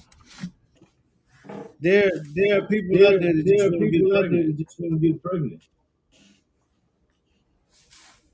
There, 1.79 2.11
there 2.33 2.59
are 2.59 2.67
people 2.67 2.97
There, 2.97 3.05
out 3.05 3.19
there 3.19 3.33
that 3.33 3.45
there 3.45 3.55
just 3.57 3.69
are 3.69 3.71
want 3.71 3.83
to 3.83 3.89
get 3.89 4.09
people 4.09 4.15
out 4.17 4.29
there 4.29 4.43
pregnant. 4.43 4.45
that 4.45 4.57
just 4.57 4.79
want 4.79 5.01
to 5.01 5.07
get 5.07 5.21
pregnant. 5.23 5.63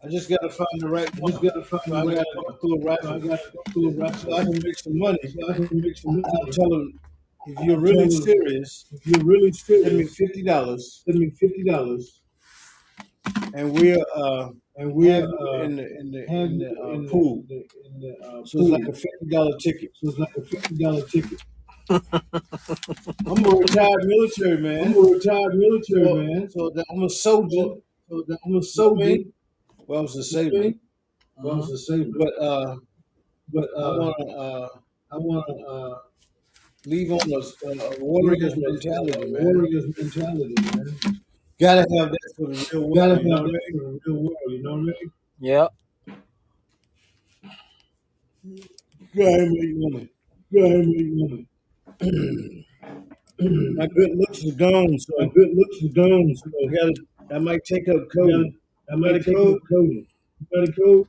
I 0.04 0.08
just 0.10 0.30
gotta 0.30 0.50
find 0.50 0.68
the 0.80 0.90
right 0.90 1.10
one. 1.20 1.32
just 1.32 1.42
gotta 1.42 1.64
So 1.86 1.94
find 1.94 1.96
I 1.96 2.04
the 2.04 2.08
right 2.08 2.18
gotta 2.18 2.26
one. 2.34 2.46
go 2.46 2.58
through 2.58 2.76
a 2.76 2.82
So 3.02 3.14
I 3.14 3.20
raffle 3.20 3.20
gotta 3.20 3.52
go 3.54 3.64
through 3.74 3.90
a 3.90 3.94
so 4.18 4.34
I 4.34 4.44
can 4.46 4.60
make 4.64 4.78
some 4.78 4.98
money. 4.98 5.20
so 5.26 5.50
I 5.50 5.54
can 5.60 5.82
make 5.82 5.98
some 5.98 6.14
money. 6.22 6.26
I'll 6.26 6.48
tell 6.48 6.70
them 6.70 7.00
if 7.46 7.60
you're 7.60 7.78
I'll 7.78 7.80
really 7.80 8.10
them 8.10 8.12
serious, 8.12 8.86
if 8.92 9.06
you're 9.08 9.24
really 9.26 9.52
serious, 9.52 9.84
send 9.86 9.98
me 9.98 10.06
serious, 10.06 10.16
fifty 10.18 10.44
dollars, 10.44 11.04
send 11.06 11.20
me 11.20 11.30
fifty 11.32 11.64
dollars, 11.64 12.22
and 13.54 13.72
we'll 13.74 14.06
uh 14.16 14.50
and 14.78 14.94
we'll 14.94 15.22
have 15.22 15.30
you 15.40 15.48
uh, 15.48 15.62
in 15.64 15.76
the 15.76 16.00
in 16.00 16.12
the 16.12 16.28
have 16.28 16.50
in 16.50 16.58
you 16.58 16.60
the 16.60 16.72
uh, 16.84 16.96
in 16.96 17.06
the 17.06 17.10
pool. 17.10 17.36
in 17.40 17.48
the, 17.48 17.70
in 17.86 18.00
the 18.00 18.28
uh, 18.28 18.46
So 18.46 18.60
it's 18.60 18.70
pool. 18.70 18.70
like 18.70 18.88
a 18.88 18.94
fifty 18.94 19.28
dollar 19.30 19.58
ticket. 19.58 19.92
So 19.96 20.10
it's 20.10 20.20
like 20.20 20.36
a 20.38 20.42
fifty 20.44 20.76
dollar 20.78 21.04
ticket. 21.08 21.42
I'm 23.26 23.46
a 23.46 23.50
retired 23.50 24.04
military 24.06 24.58
man. 24.62 24.88
I'm 24.88 24.94
a 24.98 25.02
retired 25.02 25.56
military 25.56 26.08
so 26.08 26.14
man, 26.14 26.50
so 26.50 26.70
that 26.76 26.86
I'm 26.92 27.04
a 27.04 27.10
soldier. 27.10 27.66
so 27.66 27.82
so 28.10 28.24
that 28.28 28.38
I'm 28.46 28.56
a 28.56 28.62
You 28.74 28.84
what 28.96 28.96
soldier. 28.98 29.18
Well, 29.88 30.00
I 30.00 30.02
was 30.04 30.16
a 30.18 30.24
You 30.30 30.38
know 30.38 30.44
what 30.52 30.66
I 30.66 30.66
sailor. 30.66 30.74
Well, 31.42 31.54
I 31.56 31.58
was 31.58 31.72
a 31.72 31.78
sailor, 31.78 32.12
but 32.18 32.34
uh, 32.40 32.78
but 33.54 33.70
I 33.84 33.88
uh, 33.88 33.92
want 33.92 34.16
to 34.20 34.28
uh 34.34 34.70
I 35.12 35.18
want 35.18 35.46
to 35.48 35.56
uh, 35.68 36.00
leave 36.86 37.12
on 37.12 37.20
a, 37.32 37.42
a 37.86 38.00
warrior's 38.00 38.56
mentality, 38.58 39.24
a 39.24 39.28
man. 39.32 39.44
warrior's 39.46 39.86
mentality, 39.98 40.56
man. 40.62 41.00
Gotta 41.60 41.82
have 41.98 42.12
that 42.12 42.34
for 42.38 42.48
the 42.48 42.68
real 42.72 42.90
world. 42.90 42.96
Gotta. 42.96 43.22
You 43.24 43.32
have 43.36 43.46
that 43.46 43.62
for 43.72 43.78
the 43.80 44.00
real 44.06 44.24
world. 44.24 44.38
You 44.50 44.64
know 44.64 44.72
what 44.74 44.80
I 44.80 44.84
mean? 44.84 45.12
Yep. 45.40 45.74
Gotta 49.16 49.46
make 49.50 49.76
money. 49.78 50.10
Gotta 50.54 50.84
make 50.86 51.08
money. 51.14 51.48
My 52.02 53.88
good 53.88 54.16
looks 54.16 54.46
are 54.46 54.56
gone, 54.56 54.98
so 55.00 55.14
My 55.20 55.28
good 55.34 55.50
looks 55.54 55.84
are 55.84 55.94
gone, 55.94 56.36
so 56.36 56.50
I 56.62 56.68
gotta. 56.74 57.40
Might 57.40 57.64
take 57.66 57.88
up 57.90 58.10
I 58.20 58.22
gotta, 58.26 58.50
coding. 58.50 58.58
You 58.90 58.98
might 58.98 59.22
take 59.24 59.36
code? 59.36 59.56
up 59.56 59.62
coding. 59.70 60.08
You 60.40 60.48
got 60.54 60.70
a 60.70 60.72
code? 60.74 61.08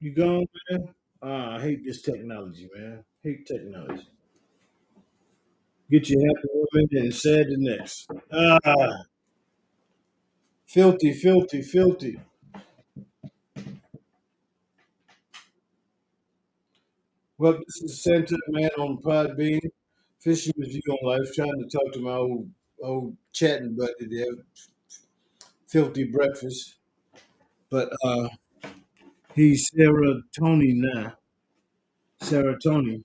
You 0.00 0.12
gone, 0.12 0.46
man? 0.70 0.94
Ah, 1.22 1.56
I 1.56 1.60
hate 1.60 1.84
this 1.84 2.02
technology, 2.02 2.68
man. 2.74 3.04
Hate 3.22 3.46
technology. 3.46 4.08
Get 5.90 6.08
you 6.08 6.18
happy 6.20 6.48
women 6.72 6.88
and 6.92 7.14
sad 7.14 7.46
the 7.48 7.56
next. 7.58 8.08
Ah, 8.32 8.58
filthy, 10.66 11.12
filthy, 11.12 11.62
filthy. 11.62 12.20
Well, 17.38 17.58
this 17.66 17.82
is 17.82 18.02
Santa 18.02 18.36
Man 18.48 18.70
on 18.78 18.98
Podbean, 18.98 19.60
fishing 20.20 20.52
with 20.56 20.72
you 20.74 20.80
on 20.90 21.06
life, 21.18 21.32
trying 21.34 21.58
to 21.62 21.68
talk 21.68 21.92
to 21.94 22.00
my 22.00 22.12
old 22.16 22.50
old 22.82 23.16
chatting 23.32 23.74
buddy 23.76 24.06
there, 24.08 24.34
filthy 25.68 26.04
breakfast. 26.04 26.76
But 27.70 27.90
uh 28.04 28.28
he's 29.34 29.70
Tony 30.38 30.72
now. 30.74 31.14
Tony. 32.62 33.02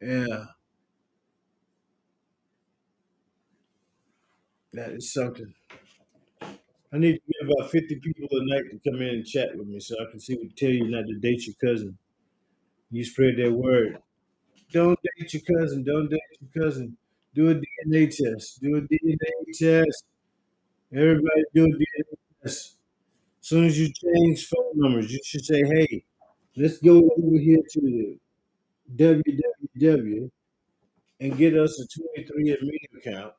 Yeah, 0.00 0.44
that 4.72 4.92
is 4.92 5.12
something. 5.12 5.54
I 6.94 6.98
need 6.98 7.14
to 7.14 7.20
get 7.26 7.50
about 7.50 7.66
uh, 7.66 7.68
50 7.68 8.00
people 8.00 8.28
a 8.32 8.44
night 8.44 8.64
to 8.70 8.90
come 8.90 9.00
in 9.00 9.08
and 9.08 9.26
chat 9.26 9.56
with 9.56 9.66
me 9.66 9.80
so 9.80 9.96
I 9.98 10.10
can 10.10 10.20
see 10.20 10.34
what 10.34 10.54
tell 10.56 10.68
you 10.68 10.88
not 10.88 11.06
to 11.06 11.14
date 11.14 11.46
your 11.46 11.56
cousin. 11.64 11.96
You 12.90 13.02
spread 13.04 13.36
that 13.38 13.50
word. 13.50 13.98
Don't 14.72 14.98
date 15.02 15.32
your 15.32 15.58
cousin. 15.58 15.84
Don't 15.84 16.10
date 16.10 16.20
your 16.40 16.64
cousin. 16.64 16.96
Do 17.34 17.50
a 17.50 17.54
DNA 17.54 18.08
test. 18.08 18.60
Do 18.60 18.76
a 18.76 18.82
DNA 18.82 19.58
test. 19.58 20.04
Everybody 20.94 21.42
do 21.54 21.64
a 21.64 21.68
DNA 21.68 22.16
test. 22.42 22.76
As 23.40 23.48
soon 23.48 23.64
as 23.64 23.78
you 23.78 23.90
change 23.90 24.46
phone 24.46 24.72
numbers, 24.74 25.10
you 25.10 25.20
should 25.24 25.44
say, 25.44 25.62
hey, 25.64 26.04
let's 26.56 26.76
go 26.78 26.98
over 26.98 27.38
here 27.38 27.62
to 27.70 27.80
the 27.80 28.18
www 28.96 30.30
and 31.20 31.38
get 31.38 31.56
us 31.56 31.80
a 31.80 32.20
23andMe 32.20 32.98
account 32.98 33.32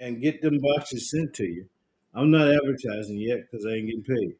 and 0.00 0.22
get 0.22 0.40
them 0.40 0.58
boxes 0.60 1.10
sent 1.10 1.34
to 1.34 1.44
you. 1.44 1.68
I'm 2.14 2.30
not 2.30 2.48
advertising 2.52 3.18
yet 3.18 3.40
because 3.50 3.66
I 3.66 3.70
ain't 3.70 3.86
getting 3.86 4.04
paid. 4.04 4.36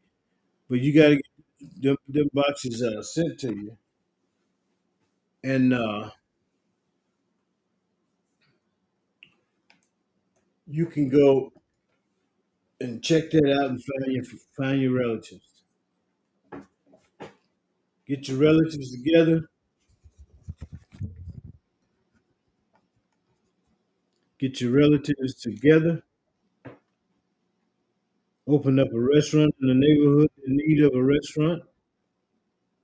But 0.70 0.80
you 0.80 0.92
got 0.94 1.10
to 1.10 1.16
get 1.16 1.82
them, 1.82 1.96
them 2.08 2.30
boxes 2.34 2.82
uh, 2.82 3.02
sent 3.02 3.40
to 3.40 3.48
you. 3.54 3.76
And 5.44 5.72
uh, 5.74 6.10
you 10.66 10.86
can 10.86 11.08
go 11.08 11.52
and 12.80 13.02
check 13.02 13.30
that 13.30 13.52
out 13.60 13.70
and 13.70 13.82
find 13.82 14.12
your, 14.12 14.24
find 14.56 14.80
your 14.80 14.92
relatives. 14.92 15.62
Get 18.06 18.28
your 18.28 18.38
relatives 18.38 18.92
together. 18.92 19.50
Get 24.38 24.60
your 24.60 24.70
relatives 24.70 25.34
together. 25.34 26.04
Open 28.46 28.78
up 28.78 28.88
a 28.94 28.98
restaurant 29.00 29.54
in 29.60 29.68
the 29.68 29.74
neighborhood 29.74 30.30
in 30.46 30.56
need 30.56 30.82
of 30.82 30.94
a 30.94 31.02
restaurant. 31.04 31.62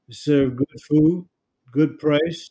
To 0.08 0.14
serve 0.14 0.56
good 0.56 0.80
food, 0.86 1.26
good 1.72 1.98
price. 1.98 2.50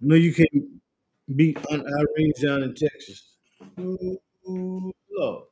No, 0.00 0.14
you 0.14 0.32
can't 0.34 0.80
beat 1.36 1.58
Aunt 1.70 1.84
Irene's 1.86 2.40
down 2.40 2.62
in 2.62 2.74
Texas. 2.74 3.36
Lord. 4.46 5.44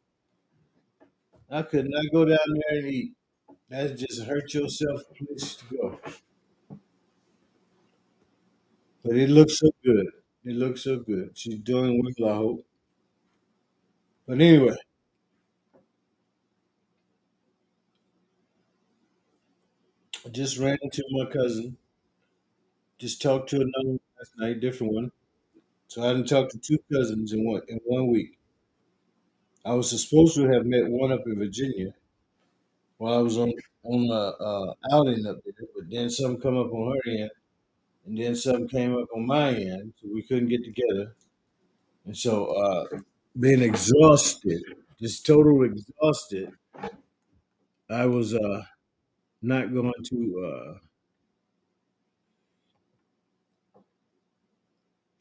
I 1.50 1.62
could 1.62 1.86
not 1.88 2.04
go 2.12 2.24
down 2.24 2.38
there 2.68 2.78
and 2.78 2.88
eat. 2.88 3.12
That's 3.68 4.00
just 4.00 4.24
hurt 4.24 4.52
yourself 4.54 5.02
place 5.16 5.56
to 5.56 5.64
go. 5.76 6.00
But 9.04 9.16
it 9.16 9.30
looks 9.30 9.60
so 9.60 9.70
good. 9.84 10.06
It 10.44 10.56
looks 10.56 10.82
so 10.82 10.98
good. 10.98 11.38
She's 11.38 11.60
doing 11.60 12.02
well, 12.18 12.28
I 12.28 12.34
hope. 12.36 12.66
But 14.26 14.40
anyway, 14.40 14.74
I 20.26 20.30
just 20.30 20.58
ran 20.58 20.78
into 20.82 21.04
my 21.12 21.26
cousin. 21.30 21.76
Just 22.98 23.20
talked 23.20 23.50
to 23.50 23.56
another 23.56 23.88
one 23.90 24.00
last 24.18 24.32
night, 24.38 24.61
different 24.61 24.94
one. 24.94 25.12
So 25.88 26.02
I 26.02 26.12
didn't 26.14 26.28
talk 26.28 26.50
to 26.50 26.58
two 26.58 26.78
cousins 26.92 27.32
in 27.32 27.44
one 27.44 27.62
in 27.68 27.80
one 27.85 28.08
week. 28.08 28.38
I 29.64 29.74
was 29.74 29.90
supposed 29.90 30.37
to 30.37 30.48
have 30.52 30.66
met 30.66 30.88
one 30.88 31.11
up 31.11 31.26
in 31.26 31.37
Virginia 31.37 31.94
while 32.98 33.18
I 33.18 33.22
was 33.22 33.38
on 33.38 33.52
on 33.85 34.08
a 34.11 34.44
uh, 34.44 34.74
outing 34.92 35.26
up 35.26 35.38
there, 35.44 35.68
but 35.74 35.90
then 35.90 36.08
something 36.11 36.40
come 36.40 36.56
up 36.56 36.72
on 36.72 36.94
her 36.96 37.11
end, 37.11 37.30
and 38.06 38.18
then 38.18 38.37
something 38.37 38.68
came 38.68 38.96
up 38.96 39.08
on 39.14 39.26
my 39.26 39.50
end, 39.54 39.94
so 40.00 40.08
we 40.12 40.22
couldn't 40.22 40.48
get 40.48 40.64
together. 40.64 41.14
And 42.06 42.16
so, 42.16 42.46
uh, 42.46 42.98
being 43.40 43.62
exhausted, 43.62 44.62
just 45.00 45.26
total 45.26 45.64
exhausted, 45.64 46.52
I 47.88 48.06
was 48.06 48.35
uh, 48.35 48.64
not 49.42 49.72
going 49.74 49.92
to 50.11 50.18
uh, 50.74 50.78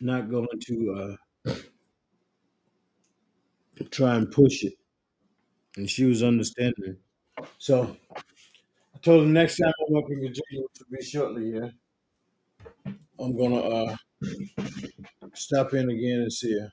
not 0.02 0.30
going 0.30 0.48
to 0.68 1.18
uh, 1.48 1.54
try 3.92 4.16
and 4.16 4.32
push 4.32 4.64
it, 4.64 4.74
and 5.78 5.90
she 5.90 6.06
was 6.06 6.24
understanding. 6.24 6.98
So 7.60 7.98
I 8.96 9.00
told 9.00 9.24
her 9.26 9.30
next 9.32 9.58
time 9.58 9.74
I'm 9.90 9.98
up 9.98 10.06
in 10.10 10.20
Virginia, 10.22 10.62
which 10.64 10.80
will 10.80 10.98
be 10.98 11.04
shortly 11.06 11.46
here, 11.52 11.74
I'm 13.20 13.38
gonna 13.38 13.60
uh, 13.60 13.96
stop 15.34 15.74
in 15.74 15.90
again 15.90 16.22
and 16.22 16.32
see 16.34 16.54
her. 16.60 16.72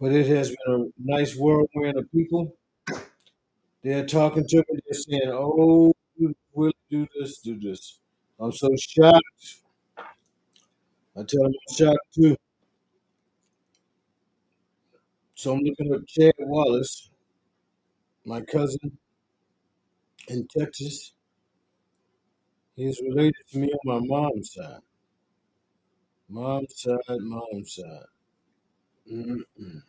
But 0.00 0.12
it 0.12 0.26
has 0.28 0.48
been 0.48 0.74
a 0.74 0.86
nice 0.98 1.36
whirlwind 1.36 1.98
of 1.98 2.10
people. 2.12 2.56
They're 3.86 4.04
talking 4.04 4.44
to 4.48 4.56
me. 4.56 4.80
They're 4.84 4.94
saying, 5.00 5.30
"Oh, 5.32 5.94
we'll 6.52 6.72
do 6.90 7.06
this, 7.14 7.38
do 7.38 7.56
this." 7.56 8.00
I'm 8.40 8.50
so 8.50 8.68
shocked. 8.76 9.60
I 11.16 11.22
tell 11.22 11.44
them 11.44 11.52
I'm 11.54 11.74
shocked 11.76 12.12
too. 12.12 12.36
So 15.36 15.52
I'm 15.52 15.60
looking 15.60 15.94
at 15.94 16.04
Chad 16.08 16.34
Wallace, 16.40 17.10
my 18.24 18.40
cousin 18.40 18.98
in 20.26 20.48
Texas. 20.48 21.12
He's 22.74 23.00
related 23.00 23.36
to 23.52 23.58
me 23.58 23.68
on 23.72 23.78
my 23.84 24.00
mom's 24.04 24.52
side. 24.52 24.80
Mom's 26.28 26.74
side, 26.76 27.20
mom's 27.20 27.72
side. 27.72 28.06
Mm-mm. 29.08 29.82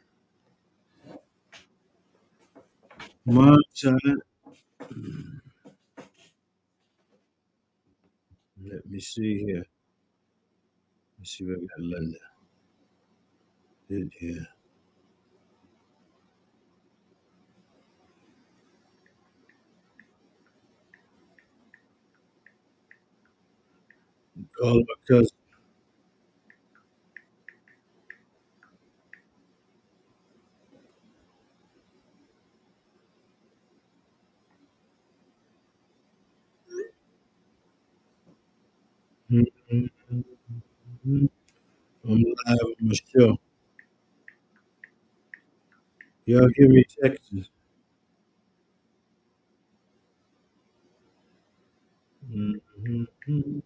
Side. 3.74 4.00
Mm. 4.94 5.42
Let 8.64 8.86
me 8.90 9.00
see 9.00 9.40
here. 9.40 9.66
Let's 11.20 11.38
see 11.38 11.46
if 11.46 11.58
I 11.58 11.62
got 11.66 11.80
Linda. 11.80 12.20
Did 13.90 14.14
here. 14.20 14.48
Call 24.60 24.76
my 24.80 24.96
cousin. 25.08 25.38
Mm-mm. 39.32 39.90
I'm 41.08 41.30
live 42.06 42.60
on 42.62 42.76
my 42.82 42.96
show. 43.16 43.38
Y'all 46.28 46.48
give 46.50 46.70
me 46.70 46.84
Texas. 47.02 47.50
Mm-hmm. 52.32 53.60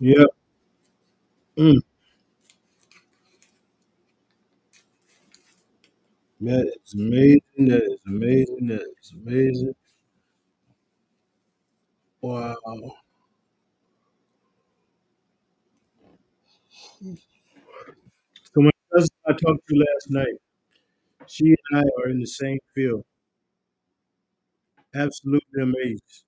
Yep. 0.00 0.28
Mm. 1.56 1.80
That 6.42 6.72
is 6.84 6.94
amazing. 6.94 7.40
That 7.70 7.82
is 7.82 8.00
amazing. 8.06 8.66
That 8.68 8.86
is 9.02 9.12
amazing. 9.16 9.74
Wow. 12.20 13.03
So 17.00 18.62
my 18.62 18.70
cousin 18.90 19.10
I 19.26 19.32
talked 19.32 19.66
to 19.68 19.74
last 19.76 20.08
night, 20.10 20.36
she 21.26 21.46
and 21.48 21.80
I 21.80 21.84
are 22.02 22.08
in 22.10 22.20
the 22.20 22.26
same 22.26 22.58
field. 22.74 23.04
Absolutely 24.94 25.60
amazed. 25.62 26.24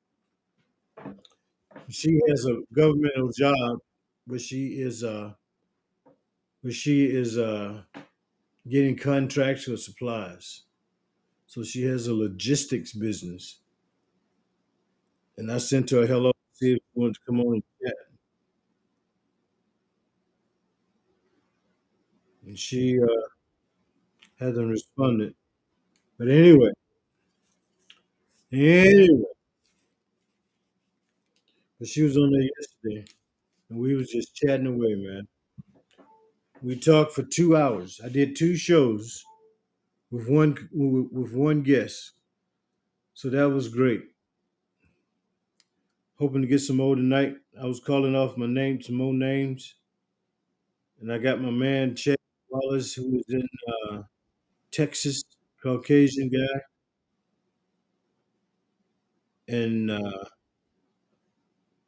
She 1.89 2.21
has 2.29 2.47
a 2.47 2.61
governmental 2.73 3.33
job, 3.33 3.81
but 4.25 4.41
she 4.41 4.79
is 4.81 5.03
uh 5.03 5.35
but 6.63 6.75
she 6.75 7.07
is 7.07 7.39
uh 7.39 7.83
getting 8.69 8.97
contracts 8.97 9.65
for 9.65 9.77
supplies. 9.77 10.65
So 11.47 11.65
she 11.65 11.85
has 11.85 12.07
a 12.09 12.15
logistics 12.15 12.93
business. 12.95 13.61
And 15.39 15.51
I 15.51 15.59
sent 15.59 15.91
her 15.91 16.03
a 16.03 16.07
hello 16.07 16.33
to 16.33 16.39
see 16.53 16.73
if 16.73 16.79
she 16.79 17.01
wanted 17.01 17.15
to 17.15 17.21
come 17.27 17.41
on 17.41 17.55
and 17.55 17.63
chat. 17.83 17.95
And 22.47 22.59
she 22.59 22.99
uh, 23.03 23.07
hasn't 24.39 24.71
responded. 24.71 25.35
But 26.19 26.29
anyway, 26.29 26.71
anyway, 28.53 29.25
but 31.79 31.89
she 31.89 32.03
was 32.03 32.17
on 32.17 32.31
there 32.31 32.49
yesterday 32.59 33.05
and 33.71 33.79
we 33.79 33.95
was 33.95 34.11
just 34.11 34.35
chatting 34.35 34.67
away, 34.67 34.95
man. 34.95 35.27
We 36.63 36.77
talked 36.77 37.13
for 37.13 37.23
two 37.23 37.57
hours. 37.57 38.01
I 38.05 38.09
did 38.09 38.37
two 38.37 38.57
shows 38.57 39.25
with 40.11 40.29
one 40.29 40.57
with 40.73 41.33
one 41.33 41.63
guest. 41.63 42.13
So 43.15 43.31
that 43.31 43.51
was 43.51 43.69
great. 43.69 44.03
Hoping 46.19 46.43
to 46.43 46.49
get 46.49 46.61
some 46.61 46.77
more 46.77 46.97
tonight. 46.97 47.37
I 47.61 47.67
was 47.67 47.81
calling 47.81 48.15
off 48.15 48.37
my 48.37 48.47
name, 48.47 48.81
some 48.83 48.97
more 48.97 49.15
names. 49.15 49.75
And 51.01 51.13
I 51.13 51.19
got 51.19 51.41
my 51.41 51.51
man 51.51 51.95
Chad 51.95 52.16
Wallace, 52.77 52.95
who 52.95 53.19
is 53.19 53.25
in 53.29 53.49
uh, 53.91 54.03
Texas, 54.71 55.23
Caucasian 55.63 56.29
guy. 56.29 56.61
And 59.49 59.91
uh, 59.91 60.25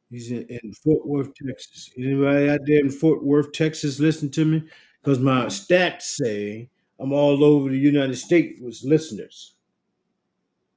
he's 0.09 0.31
in, 0.31 0.45
in 0.49 0.73
Fort 0.73 1.05
Worth, 1.05 1.31
Texas. 1.45 1.91
Anybody 1.97 2.49
out 2.49 2.61
there 2.65 2.79
in 2.79 2.89
Fort 2.89 3.23
Worth, 3.23 3.51
Texas, 3.51 3.99
listen 3.99 4.29
to 4.31 4.45
me? 4.45 4.63
Because 5.01 5.19
my 5.19 5.45
stats 5.45 6.03
say 6.03 6.69
I'm 6.99 7.13
all 7.13 7.43
over 7.43 7.69
the 7.69 7.77
United 7.77 8.15
States 8.15 8.59
with 8.61 8.81
listeners. 8.83 9.55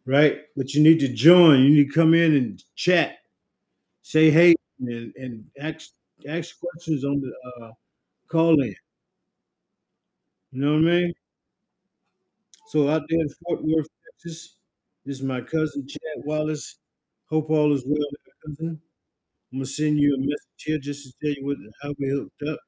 Right? 0.05 0.40
But 0.57 0.75
you 0.75 0.83
need 0.83 0.98
to 1.01 1.09
join. 1.09 1.61
You 1.61 1.70
need 1.70 1.88
to 1.88 1.94
come 1.94 2.12
in 2.14 2.35
and 2.35 2.62
chat. 2.75 3.18
Say 4.03 4.31
hey 4.31 4.57
and, 4.81 5.14
and 5.16 5.44
ask 5.61 5.90
ask 6.29 6.59
questions 6.59 7.05
on 7.05 7.20
the 7.20 7.33
uh, 7.64 7.70
call 8.29 8.61
in. 8.61 8.75
You 10.52 10.60
know 10.60 10.72
what 10.74 10.78
I 10.78 10.82
mean? 10.82 11.12
So 12.68 12.88
out 12.88 13.02
there 13.08 13.20
in 13.20 13.28
Fort 13.28 13.62
Worth, 13.62 13.86
Texas, 14.04 14.56
this 15.04 15.16
is 15.18 15.22
my 15.22 15.40
cousin 15.40 15.86
Chad 15.86 16.24
Wallace. 16.24 16.78
Hope 17.30 17.50
all 17.50 17.72
is 17.72 17.84
well, 17.86 18.08
cousin. 18.44 18.80
I'm 19.52 19.58
gonna 19.60 19.66
send 19.66 19.98
you 19.98 20.14
a 20.14 20.18
message 20.18 20.64
here 20.64 20.78
just 20.78 21.04
to 21.06 21.12
tell 21.22 21.34
you 21.36 21.46
what 21.46 21.58
how 21.82 21.94
we 21.98 22.10
hooked 22.10 22.42
up. 22.48 22.60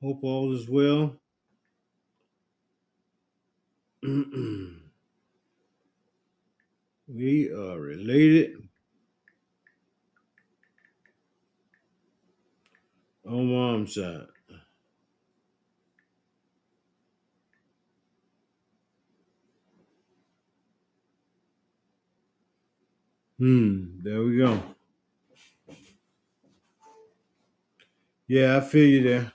Hope 0.00 0.24
all 0.24 0.54
is 0.54 0.70
well. 0.70 1.20
we 7.08 7.50
are 7.52 7.80
related 7.80 8.65
on 13.28 13.46
mom's 13.52 13.94
side. 13.94 14.26
Hmm, 23.38 24.02
there 24.02 24.22
we 24.22 24.36
go. 24.38 24.60
Yeah, 28.28 28.56
I 28.56 28.60
feel 28.60 28.86
you 28.88 29.02
there. 29.02 29.32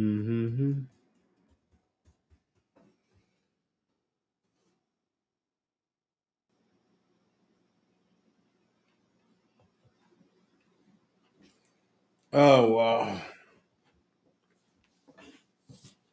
Mm-hmm. 0.00 0.80
Oh 12.32 12.72
wow. 12.72 13.20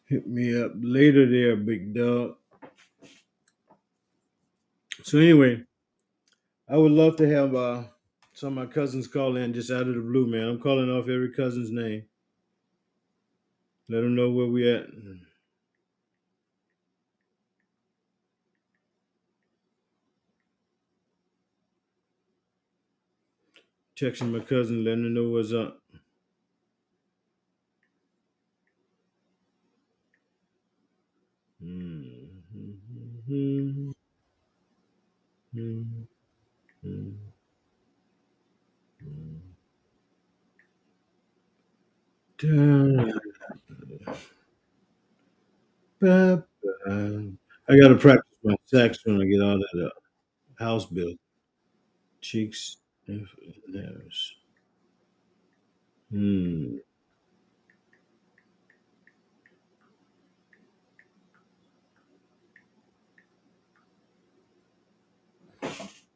Hit 0.08 0.28
me 0.28 0.62
up 0.62 0.74
later 0.76 1.30
there, 1.30 1.56
big 1.56 1.94
dog. 1.96 2.36
So 5.04 5.20
anyway, 5.20 5.64
I 6.70 6.78
would 6.78 6.92
love 6.92 7.18
to 7.18 7.30
have 7.30 7.56
uh 7.56 7.84
some 8.34 8.58
of 8.58 8.68
my 8.68 8.74
cousins 8.74 9.08
call 9.08 9.38
in 9.38 9.54
just 9.54 9.72
out 9.72 9.88
of 9.88 9.96
the 9.96 10.02
blue, 10.02 10.28
man. 10.28 10.48
I'm 10.48 10.60
calling 10.62 10.90
off 10.90 11.10
every 11.10 11.32
cousin's 11.34 11.72
name. 11.72 12.06
Let 13.90 14.02
them 14.02 14.16
know 14.16 14.30
where 14.32 14.48
we 14.48 14.70
at. 14.72 14.88
Texting 23.98 24.32
my 24.32 24.40
cousin, 24.40 24.86
letting 24.86 25.04
her 25.04 25.10
know 25.10 25.28
what's 25.28 25.52
up. 25.52 25.82
Mm-hmm. 31.64 33.92
I 46.02 47.78
gotta 47.80 47.96
practice 47.96 48.26
my 48.44 48.56
sax 48.66 49.00
when 49.06 49.22
I 49.22 49.26
get 49.26 49.42
out 49.42 49.56
of 49.58 49.66
the 49.74 49.92
house 50.60 50.86
bill. 50.88 51.14
Cheeks, 52.22 52.78
nose. 53.08 54.36
Hmm. 56.12 56.80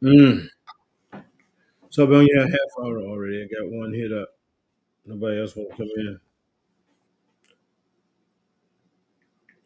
Mm. 0.04 0.50
So 1.90 2.04
I've 2.04 2.12
only 2.12 2.32
had 2.36 2.48
a 2.48 2.50
half 2.52 2.72
hour 2.84 3.00
already. 3.02 3.44
I 3.44 3.46
got 3.46 3.70
one 3.72 3.94
hit 3.94 4.12
up. 4.12 4.30
Nobody 5.06 5.40
else 5.42 5.56
want 5.56 5.72
to 5.72 5.78
come 5.78 5.90
in. 5.98 6.20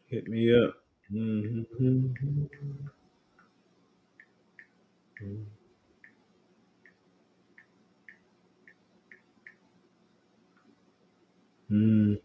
Hit 0.08 0.28
me 0.28 0.52
up. 0.56 0.76
Mm-hmm. 1.14 2.46
Mm. 11.70 12.16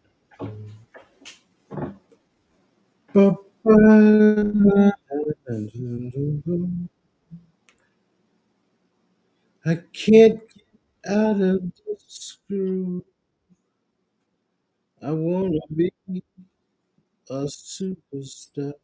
I 9.64 9.76
can't 9.92 10.40
get 10.52 10.62
out 11.06 11.40
of 11.40 11.72
this 11.86 12.04
screw. 12.06 13.04
I 15.02 15.10
wanna 15.12 15.58
be 15.76 15.89
a 17.30 17.46
superstar. 17.46 18.74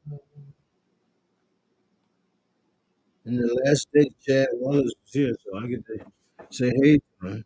And 3.26 3.38
the 3.38 3.62
last 3.66 3.88
day 3.92 4.08
Chad 4.26 4.48
Wallace 4.54 4.84
was 5.02 5.12
here, 5.12 5.34
so 5.44 5.58
I 5.58 5.66
get 5.66 5.84
to 5.86 5.98
say 6.50 6.72
hey 6.82 6.98
to. 7.20 7.28
Let 7.28 7.44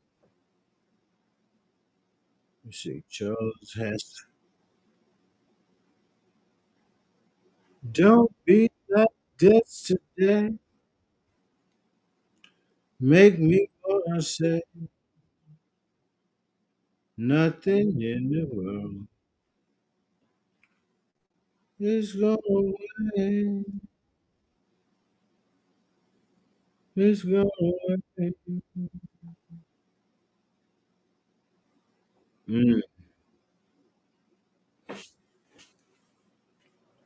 me 2.64 2.72
see, 2.72 3.04
Charles 3.10 3.74
has 3.76 4.14
Don't 7.92 8.32
be 8.44 8.70
like 8.88 9.06
this 9.38 9.92
today. 10.16 10.54
Make 13.00 13.38
me 13.40 13.68
wanna 13.84 14.22
say 14.22 14.62
Nothing 17.18 18.02
in 18.02 18.30
the 18.30 18.46
world 18.52 19.06
is 21.80 22.14
going 22.14 22.74
away. 23.16 23.64
It's 26.96 27.24
away. 27.24 28.32
Mm. 32.48 32.80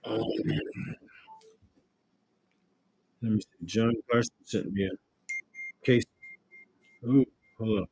Oh, 0.05 0.25
let 3.23 3.33
me 3.33 3.41
see. 3.41 3.65
John 3.67 3.93
Carson 4.11 4.35
sent 4.45 4.73
me 4.73 4.85
a 4.85 4.91
case. 5.87 6.05
Ooh, 7.05 7.25
hold 7.59 7.79
on. 7.81 7.87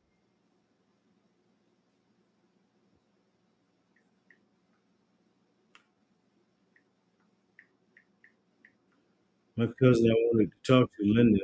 My 9.57 9.67
cousin, 9.81 10.11
I 10.11 10.15
wanted 10.15 10.51
to 10.51 10.73
talk 10.73 10.91
to 10.99 11.05
Linda. 11.05 11.41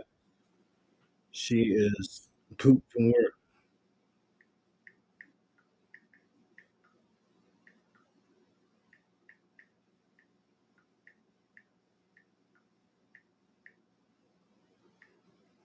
She 1.33 1.63
is 1.75 2.29
pooped 2.57 2.91
from 2.93 3.13
work. 3.13 3.35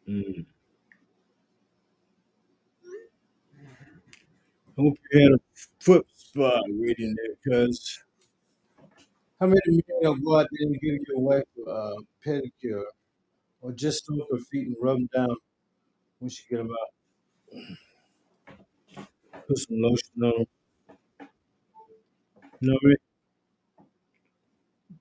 Mm. 0.08 0.46
Hope 4.78 4.96
you 5.12 5.22
had 5.22 5.32
a 5.34 5.40
foot 5.80 6.06
spot 6.16 6.64
reading 6.68 7.16
there, 7.16 7.36
because 7.44 8.00
how 9.39 9.48
many 9.48 9.62
men 9.67 9.82
will 10.02 10.15
go 10.15 10.39
out 10.39 10.48
there 10.52 10.67
and 10.67 10.80
give 10.82 10.96
your 11.08 11.19
wife 11.19 11.43
a 11.67 11.69
uh, 11.69 11.96
pedicure 12.26 12.86
or 13.62 13.72
just 13.74 14.06
soak 14.06 14.28
her 14.32 14.39
feet 14.52 14.67
and 14.67 14.78
rub 14.82 14.98
them 14.98 15.10
down 15.15 15.38
when 16.19 16.30
she 16.30 16.43
get 16.50 16.58
them 16.58 16.72
out? 16.72 16.91
Put 19.48 19.58
some 19.58 19.78
lotion 19.82 20.24
on 20.24 20.32
them. 20.39 20.46
You 22.62 22.72
know? 22.72 22.96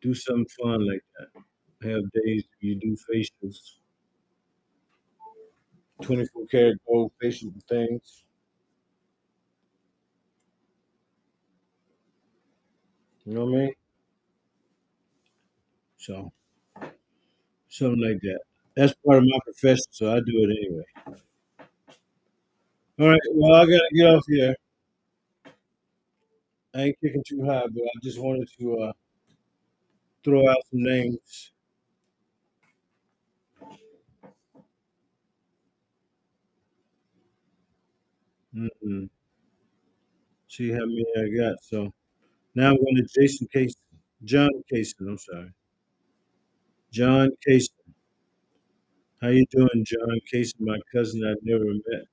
Do 0.03 0.13
something 0.13 0.47
fun 0.61 0.87
like 0.87 1.03
that. 1.17 1.43
Have 1.89 2.13
days 2.13 2.45
you 2.61 2.75
do 2.79 2.95
facials, 3.11 3.79
24 6.03 6.47
karat 6.47 6.79
gold 6.87 7.13
facial 7.21 7.53
things. 7.69 8.25
You 13.25 13.35
know 13.35 13.45
what 13.47 13.55
I 13.55 13.59
mean? 13.67 13.75
So, 16.03 16.33
something 17.69 18.01
like 18.01 18.21
that. 18.23 18.41
That's 18.77 18.95
part 19.05 19.19
of 19.19 19.25
my 19.25 19.39
profession, 19.45 19.85
so 19.91 20.13
I 20.13 20.21
do 20.21 20.33
it 20.45 20.57
anyway. 20.59 20.85
All 22.99 23.09
right, 23.09 23.21
well, 23.35 23.55
I 23.61 23.67
gotta 23.67 23.89
get 23.95 24.07
off 24.07 24.25
here. 24.29 24.55
I 26.75 26.83
ain't 26.83 27.01
kicking 27.01 27.25
too 27.27 27.43
high, 27.47 27.67
but 27.67 27.83
I 27.83 27.91
just 28.03 28.19
wanted 28.21 28.47
to 28.59 28.79
uh, 28.79 28.93
throw 30.25 30.49
out 30.49 30.67
some 30.71 30.83
names. 30.83 31.53
Mm-mm. 38.55 39.11
See 40.49 40.71
how 40.71 40.85
many 40.87 41.05
I 41.19 41.29
got. 41.37 41.57
So 41.65 41.93
now 42.55 42.71
I'm 42.71 42.77
going 42.77 42.97
to 42.97 43.09
Jason 43.21 43.49
Case, 43.53 43.75
John 44.25 44.51
Cason. 44.73 45.09
I'm 45.09 45.19
sorry, 45.19 45.53
John 46.93 47.31
Cason. 47.45 47.75
How 49.23 49.29
you 49.29 49.47
doing, 49.51 49.85
John 49.87 50.21
Cason? 50.31 50.61
My 50.61 50.79
cousin 50.93 51.25
I've 51.25 51.43
never 51.43 51.65
met. 51.65 52.05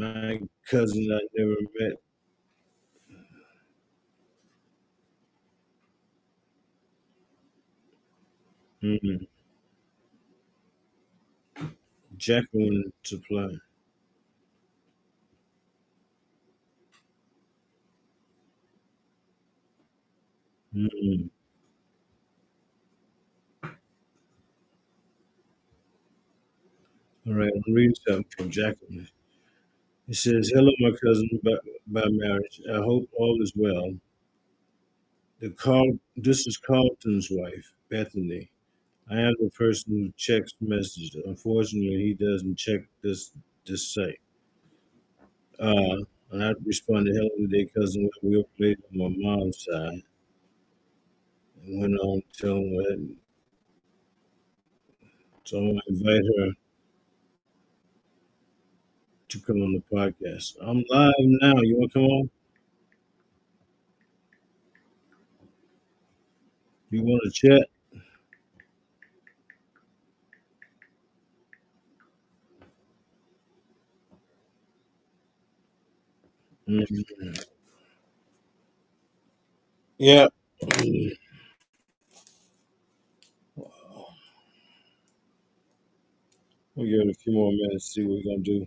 My 0.00 0.40
cousin 0.68 1.08
I 1.12 1.20
never 1.36 1.56
met. 1.78 1.94
Mm-mm. 8.82 9.26
Jacqueline 12.16 12.92
Supply. 13.02 13.56
Mm-mm. 20.74 21.30
All 27.26 27.32
right, 27.34 27.50
I'm 27.54 27.72
reading 27.72 27.94
something 28.06 28.26
from 28.36 28.50
Jacqueline. 28.50 29.08
It 30.08 30.16
says, 30.16 30.50
"Hello, 30.54 30.70
my 30.80 30.90
cousin 31.02 31.30
by, 31.42 31.56
by 31.86 32.04
marriage. 32.10 32.60
I 32.70 32.76
hope 32.76 33.08
all 33.14 33.40
is 33.42 33.54
well. 33.56 33.94
The 35.40 35.50
call. 35.50 35.98
This 36.16 36.46
is 36.46 36.56
Carlton's 36.56 37.30
wife, 37.32 37.72
Bethany. 37.88 38.52
I 39.08 39.20
am 39.20 39.34
the 39.40 39.50
person 39.50 39.92
who 39.96 40.12
checks 40.16 40.52
messages. 40.60 41.16
Unfortunately, 41.26 41.98
he 42.04 42.14
doesn't 42.14 42.56
check 42.58 42.88
this 43.02 43.32
this 43.66 43.86
site. 43.94 44.20
Uh, 45.60 45.96
and 46.32 46.42
I 46.44 46.52
responded, 46.64 47.14
"Hello, 47.14 47.28
today, 47.36 47.66
cousin. 47.66 48.10
We 48.22 48.36
were 48.36 48.44
played 48.56 48.78
on 48.90 48.98
my 48.98 49.08
mom's 49.16 49.64
side." 49.64 50.02
And 51.64 51.80
went 51.80 51.98
on 52.00 52.20
to 52.22 52.42
tell 52.42 52.56
him. 52.56 53.18
So 55.44 55.58
I'm 55.58 55.66
gonna 55.66 55.80
invite 55.88 56.22
her 56.38 56.52
to 59.30 59.40
come 59.40 59.62
on 59.62 59.72
the 59.72 59.82
podcast. 59.96 60.56
I'm 60.60 60.84
live 60.90 61.14
now. 61.18 61.54
You 61.62 61.78
want 61.78 61.92
to 61.92 61.98
come 61.98 62.04
on? 62.06 62.30
You 66.90 67.02
want 67.02 67.22
to 67.24 67.30
chat? 67.30 67.68
Mhm. 76.66 77.34
Yeah. 79.98 80.26
We'll 86.74 86.88
give 86.88 87.00
it 87.08 87.10
a 87.10 87.14
few 87.14 87.32
more 87.32 87.52
minutes 87.52 87.86
to 87.86 87.92
see 87.92 88.04
what 88.04 88.16
we're 88.24 88.32
gonna 88.32 88.42
do. 88.42 88.66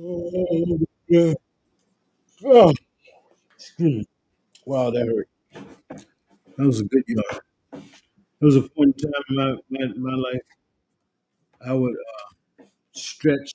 Oh. 0.00 1.34
Oh, 2.44 2.72
excuse 3.56 3.80
me. 3.80 4.04
Wow, 4.66 4.90
that 4.90 5.06
hurt. 5.06 5.28
That 6.58 6.66
was 6.66 6.80
a 6.80 6.84
good 6.84 7.04
yawn. 7.08 7.40
There 8.40 8.46
was 8.46 8.56
a 8.56 8.62
point 8.62 9.00
in 9.02 9.12
time 9.12 9.22
in 9.30 9.36
my, 9.36 9.54
my, 9.70 9.86
my 9.96 10.14
life 10.16 10.42
I 11.64 11.72
would 11.72 11.94
uh, 11.94 12.20
stretch 12.94 13.52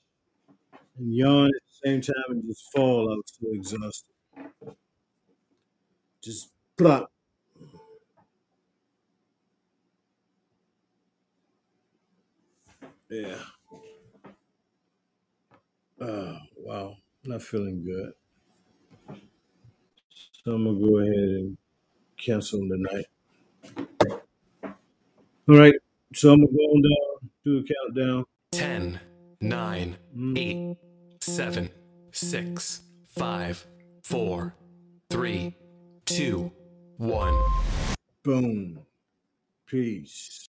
and 0.97 1.15
yawn 1.15 1.47
at 1.47 1.61
the 1.67 1.89
same 1.89 2.01
time 2.01 2.23
and 2.29 2.43
just 2.45 2.71
fall. 2.71 3.11
I 3.11 3.15
was 3.15 3.33
so 3.39 3.47
exhausted. 3.53 4.13
Just 6.23 6.49
plop. 6.77 7.11
Yeah. 13.09 13.52
Oh, 16.03 16.37
wow. 16.57 16.97
Not 17.23 17.41
feeling 17.41 17.83
good. 17.85 18.11
So 20.43 20.53
I'm 20.53 20.65
gonna 20.65 20.79
go 20.79 20.97
ahead 20.99 21.13
and 21.15 21.57
cancel 22.17 22.59
tonight. 22.67 23.05
All 25.47 25.57
right. 25.57 25.75
So 26.13 26.33
I'm 26.33 26.41
gonna 26.41 26.51
go 26.51 26.63
on 26.63 26.81
down, 26.81 27.29
do 27.45 27.57
a 27.59 27.63
countdown. 27.63 28.25
10, 28.51 28.99
9, 29.41 29.97
Mm. 30.15 30.37
8, 30.37 30.77
7, 31.21 31.69
6, 32.11 32.81
5, 33.07 33.65
4, 34.03 34.55
3, 35.09 35.55
2, 36.05 36.51
1. 36.97 37.33
Boom. 38.23 38.85
Peace. 39.65 40.49